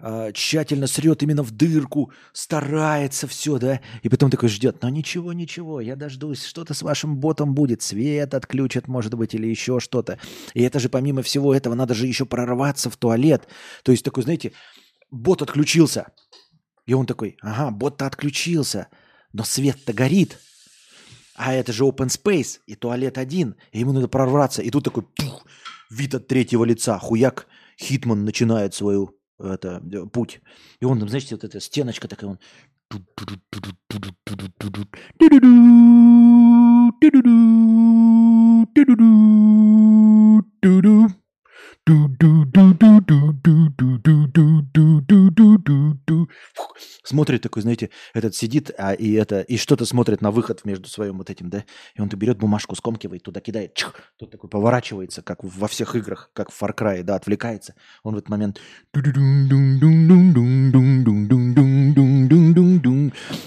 [0.00, 5.32] э, тщательно срет именно в дырку, старается все, да, и потом такой ждет, но ничего,
[5.32, 10.18] ничего, я дождусь, что-то с вашим ботом будет, свет отключат, может быть, или еще что-то.
[10.54, 13.48] И это же помимо всего этого надо же еще прорваться в туалет.
[13.82, 14.52] То есть такой, знаете,
[15.10, 16.08] бот отключился,
[16.86, 18.88] и он такой, ага, бот-то отключился,
[19.32, 20.38] но свет-то горит,
[21.34, 24.60] а это же open space, и туалет один, и ему надо прорваться.
[24.62, 25.46] И тут такой пух,
[25.90, 27.46] вид от третьего лица, хуяк,
[27.80, 29.82] Хитман начинает свою это,
[30.12, 30.40] путь.
[30.80, 32.38] И он там, знаете, вот эта стеночка такая, он...
[47.02, 51.18] Смотрит такой, знаете, этот сидит, а и это, и что-то смотрит на выход между своим
[51.18, 55.42] вот этим, да, и он берет бумажку, скомкивает, туда кидает, чух, тут такой поворачивается, как
[55.42, 57.74] во всех играх, как в Far Cry, да, отвлекается.
[58.02, 58.60] Он в этот момент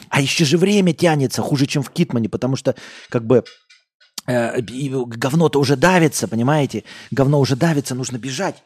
[0.09, 2.75] а еще же время тянется хуже, чем в Китмане, потому что
[3.09, 3.43] как бы
[4.27, 6.83] говно-то уже давится, понимаете?
[7.11, 8.63] Говно уже давится, нужно бежать.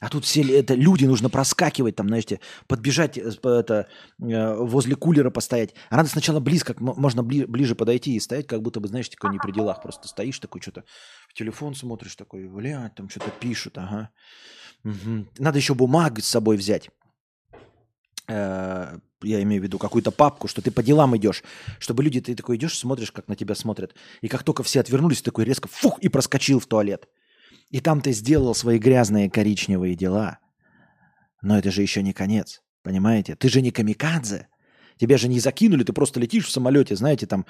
[0.00, 3.88] А тут все это люди нужно проскакивать, там, знаете, подбежать э, это,
[4.20, 5.74] э, возле кулера постоять.
[5.88, 9.30] А надо сначала близко, можно бли, ближе подойти и стоять, как будто бы, знаешь, такой
[9.30, 9.80] не при делах.
[9.82, 10.84] Просто стоишь такой, что-то
[11.28, 14.10] в телефон смотришь, такой, блядь, там что-то пишут, ага.
[14.84, 15.26] Угу.
[15.38, 16.90] Надо еще бумагу с собой взять
[18.28, 21.42] я имею в виду какую-то папку, что ты по делам идешь,
[21.78, 23.94] чтобы люди, ты такой идешь, смотришь, как на тебя смотрят.
[24.20, 27.08] И как только все отвернулись, такой резко фух и проскочил в туалет.
[27.70, 30.38] И там ты сделал свои грязные коричневые дела.
[31.42, 33.36] Но это же еще не конец, понимаете?
[33.36, 34.48] Ты же не камикадзе.
[34.98, 37.44] Тебя же не закинули, ты просто летишь в самолете, знаете, там,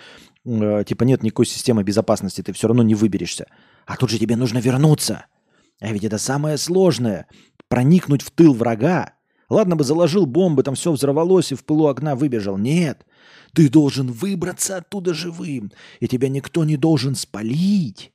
[0.44, 3.47] э, типа нет никакой системы безопасности, ты все равно не выберешься.
[3.86, 5.27] А тут же тебе нужно вернуться.
[5.81, 7.28] А ведь это самое сложное.
[7.69, 9.12] Проникнуть в тыл врага,
[9.48, 12.59] Ладно бы заложил бомбы, там все взорвалось и в пылу окна выбежал.
[12.59, 13.06] Нет,
[13.52, 18.12] ты должен выбраться оттуда живым, и тебя никто не должен спалить.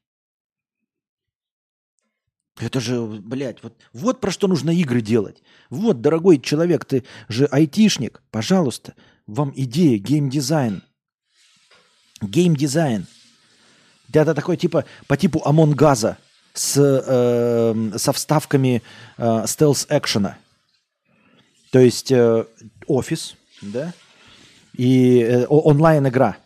[2.60, 5.42] Это же, блядь, вот, вот про что нужно игры делать.
[5.70, 8.94] Вот, дорогой человек, ты же айтишник, пожалуйста,
[9.26, 10.84] вам идея, геймдизайн.
[12.22, 13.08] Геймдизайн.
[14.14, 16.18] Это такой типа по типу Амонгаза
[16.54, 18.84] с, э, со вставками
[19.18, 20.38] э, стелс-экшена.
[21.72, 22.46] То есть э,
[22.86, 23.94] офис, да,
[24.76, 26.38] и э, онлайн-игра.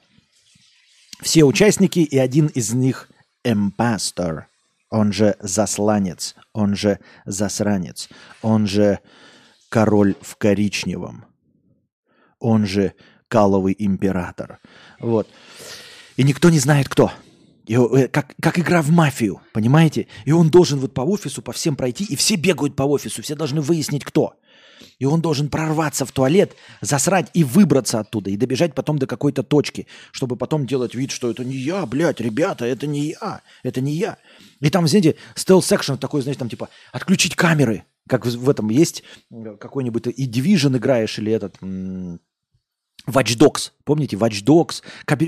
[1.22, 3.10] Все участники и один из них
[3.44, 4.48] импастор,
[4.90, 8.10] он же засланец, он же засранец,
[8.42, 9.00] он же
[9.70, 11.26] король в коричневом,
[12.40, 12.94] он же
[13.28, 14.60] каловый император.
[15.00, 15.28] Вот.
[16.18, 17.12] И никто не знает, кто.
[17.66, 20.08] И, э, как, как игра в мафию, понимаете?
[20.26, 23.34] И он должен вот по офису, по всем пройти, и все бегают по офису, все
[23.36, 24.36] должны выяснить, кто.
[25.00, 29.44] И он должен прорваться в туалет, засрать и выбраться оттуда, и добежать потом до какой-то
[29.44, 33.82] точки, чтобы потом делать вид, что это не я, блядь, ребята, это не я, это
[33.82, 34.18] не я.
[34.60, 39.04] И там, знаете, stealth section такой, знаете, там типа отключить камеры, как в этом есть
[39.32, 41.58] э, какой-нибудь и Division играешь или этот
[43.08, 44.82] Watch Dogs, помните, Watch Dogs,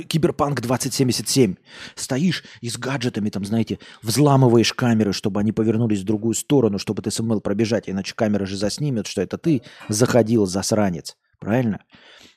[0.05, 1.55] Cyberpunk 2077.
[1.95, 7.01] Стоишь и с гаджетами, там, знаете, взламываешь камеры, чтобы они повернулись в другую сторону, чтобы
[7.01, 11.15] ты сумел пробежать, иначе камера же заснимет, что это ты заходил, засранец.
[11.39, 11.81] Правильно?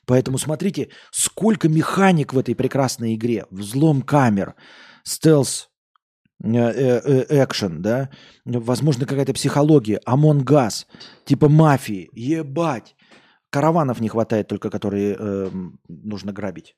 [0.05, 3.45] Поэтому смотрите, сколько механик в этой прекрасной игре.
[3.49, 4.55] Взлом камер,
[5.03, 5.69] стелс,
[6.43, 8.09] э, э, э, экшен, да,
[8.45, 10.85] возможно, какая-то психология, Us,
[11.25, 12.95] типа мафии, ебать
[13.51, 15.51] Караванов не хватает только, которые э,
[15.89, 16.77] нужно грабить.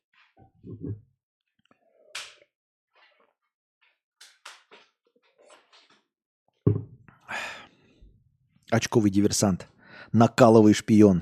[8.71, 9.67] Очковый диверсант.
[10.11, 11.21] Накаловый шпион.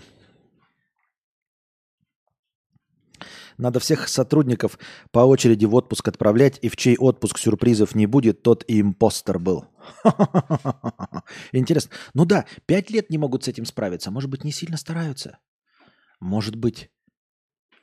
[3.57, 4.79] Надо всех сотрудников
[5.11, 9.37] по очереди в отпуск отправлять, и в чей отпуск сюрпризов не будет, тот и импостер
[9.37, 9.65] был.
[11.51, 11.91] Интересно.
[12.13, 14.11] Ну да, пять лет не могут с этим справиться.
[14.11, 15.39] Может быть, не сильно стараются.
[16.19, 16.91] Может быть,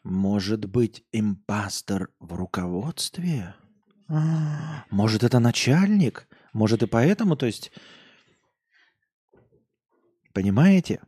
[0.05, 3.55] может быть, импостер в руководстве?
[4.91, 6.29] Может, это начальник?
[6.53, 7.73] Может, и поэтому, то есть...
[10.33, 11.03] Понимаете?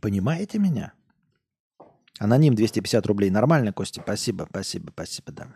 [0.00, 0.92] Понимаете меня?
[2.18, 3.30] Аноним 250 рублей.
[3.30, 4.02] Нормально, Костя?
[4.02, 5.48] Спасибо, спасибо, спасибо, да.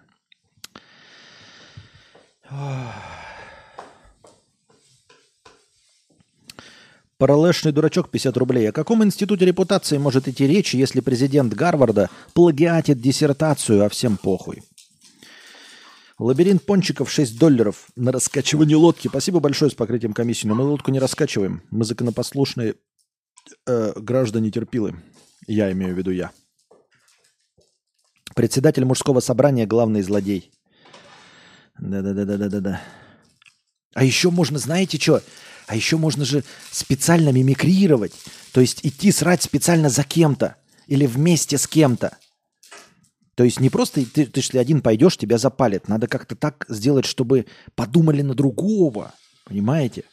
[7.18, 8.70] Паралешный дурачок 50 рублей.
[8.70, 14.62] О каком институте репутации может идти речь, если президент Гарварда плагиатит диссертацию, а всем похуй?
[16.18, 19.08] Лабиринт пончиков 6 долларов на раскачивание лодки.
[19.08, 21.62] Спасибо большое с покрытием комиссии, но мы лодку не раскачиваем.
[21.70, 22.74] Мы законопослушные
[23.66, 24.96] э, граждане терпилы.
[25.46, 26.30] Я имею в виду я.
[28.34, 30.50] Председатель мужского собрания– главный злодей.
[31.80, 32.80] Да-да-да-да-да-да.
[33.94, 35.22] А еще можно, знаете что?
[35.66, 38.12] А еще можно же специально мимикрировать.
[38.52, 40.56] То есть идти срать специально за кем-то.
[40.86, 42.16] Или вместе с кем-то.
[43.34, 45.88] То есть не просто ты, ты если один пойдешь, тебя запалят.
[45.88, 49.14] Надо как-то так сделать, чтобы подумали на другого.
[49.44, 50.04] Понимаете?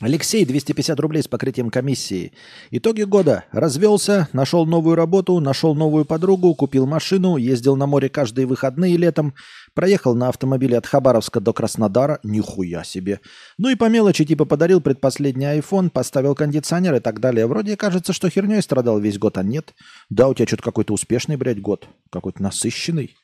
[0.00, 2.32] Алексей, 250 рублей с покрытием комиссии.
[2.72, 3.44] Итоги года.
[3.52, 9.34] Развелся, нашел новую работу, нашел новую подругу, купил машину, ездил на море каждые выходные летом,
[9.72, 12.18] проехал на автомобиле от Хабаровска до Краснодара.
[12.24, 13.20] Нихуя себе.
[13.56, 17.46] Ну и по мелочи типа подарил предпоследний iPhone, поставил кондиционер и так далее.
[17.46, 19.74] Вроде кажется, что херней страдал весь год, а нет.
[20.10, 21.86] Да, у тебя что-то какой-то успешный, блядь, год.
[22.10, 23.14] Какой-то насыщенный.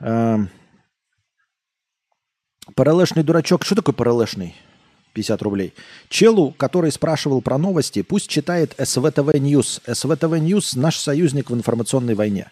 [0.00, 0.50] Эм...
[2.74, 3.64] Паралешный дурачок.
[3.64, 4.56] Что такое паралешный?
[5.16, 5.72] 50 рублей.
[6.10, 9.80] Челу, который спрашивал про новости, пусть читает SVTV News.
[9.86, 12.50] SVTV News– наш союзник в информационной войне.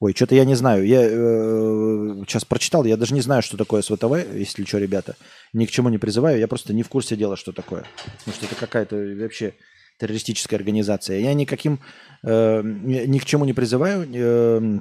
[0.00, 0.86] Ой, что-то я не знаю.
[0.86, 5.16] Я э, сейчас прочитал, я даже не знаю, что такое СВТВ, если что, ребята.
[5.54, 7.84] Ни к чему не призываю, я просто не в курсе дела, что такое.
[8.18, 9.54] Потому что это какая-то вообще
[9.98, 11.18] террористическая организация.
[11.18, 11.80] Я никаким,
[12.22, 14.80] э, ни к чему не призываю, э,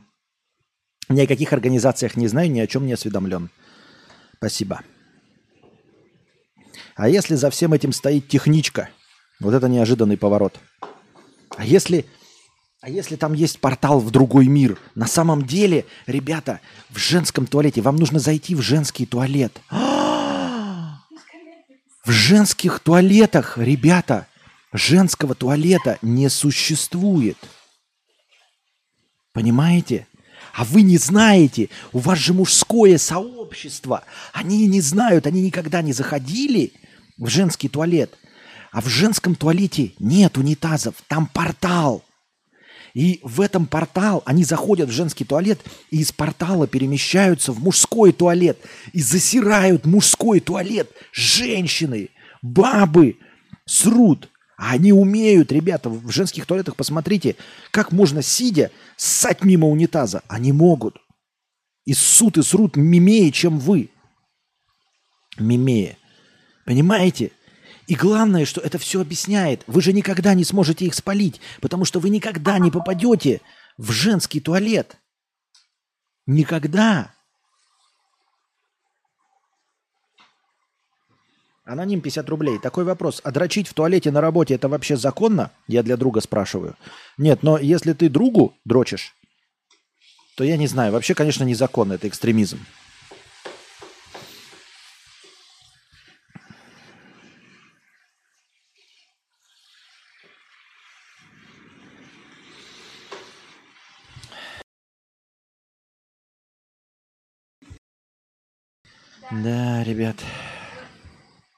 [1.10, 3.50] ни о каких организациях не знаю, ни о чем не осведомлен.
[4.36, 4.82] Спасибо.
[6.98, 8.90] А если за всем этим стоит техничка?
[9.40, 10.60] Вот это неожиданный поворот.
[11.56, 12.08] А если,
[12.82, 14.80] а если там есть портал в другой мир?
[14.96, 16.60] На самом деле, ребята,
[16.90, 19.62] в женском туалете вам нужно зайти в женский туалет.
[22.04, 24.28] В женских туалетах, ребята,
[24.72, 27.38] женского туалета не существует.
[29.34, 30.08] Понимаете?
[30.54, 34.06] А вы не знаете, у вас же мужское сообщество.
[34.32, 36.72] Они не знают, они никогда не заходили
[37.18, 38.18] в женский туалет.
[38.72, 42.04] А в женском туалете нет унитазов, там портал.
[42.94, 45.60] И в этом портал они заходят в женский туалет
[45.92, 48.58] и из портала перемещаются в мужской туалет
[48.92, 50.92] и засирают мужской туалет.
[51.12, 52.10] Женщины,
[52.42, 53.18] бабы
[53.66, 54.30] срут.
[54.58, 57.36] А они умеют, ребята, в женских туалетах, посмотрите,
[57.70, 60.24] как можно, сидя, ссать мимо унитаза.
[60.28, 60.98] Они могут.
[61.86, 63.92] И ссут и срут мимее, чем вы.
[65.38, 65.98] Мимее.
[66.68, 67.32] Понимаете?
[67.88, 69.64] И главное, что это все объясняет.
[69.68, 73.40] Вы же никогда не сможете их спалить, потому что вы никогда не попадете
[73.78, 74.98] в женский туалет.
[76.26, 77.14] Никогда.
[81.64, 82.60] Аноним 50 рублей.
[82.60, 83.22] Такой вопрос.
[83.24, 85.52] А дрочить в туалете на работе это вообще законно?
[85.68, 86.76] Я для друга спрашиваю.
[87.18, 89.16] Нет, но если ты другу дрочишь,
[90.36, 90.92] то я не знаю.
[90.92, 91.94] Вообще, конечно, незаконно.
[91.94, 92.60] Это экстремизм.
[109.30, 110.16] Да, ребят.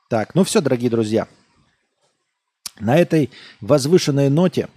[0.09, 1.27] Так, ну все, дорогие друзья.
[2.79, 3.29] На этой
[3.61, 4.69] возвышенной ноте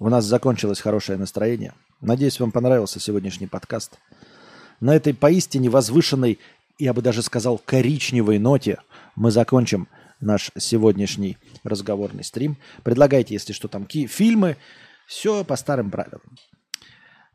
[0.00, 1.74] у нас закончилось хорошее настроение.
[2.00, 4.00] Надеюсь, вам понравился сегодняшний подкаст.
[4.80, 6.40] На этой поистине возвышенной,
[6.76, 8.78] я бы даже сказал, коричневой ноте
[9.14, 9.86] мы закончим
[10.18, 12.56] наш сегодняшний разговорный стрим.
[12.82, 14.56] Предлагайте, если что, там фильмы.
[15.06, 16.22] Все по старым правилам.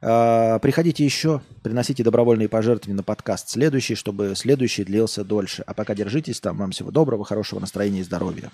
[0.02, 5.64] А, приходите еще, приносите добровольные пожертвования на подкаст следующий, чтобы следующий длился дольше.
[5.66, 6.58] А пока держитесь там.
[6.58, 8.50] Вам всего доброго, хорошего настроения и здоровья.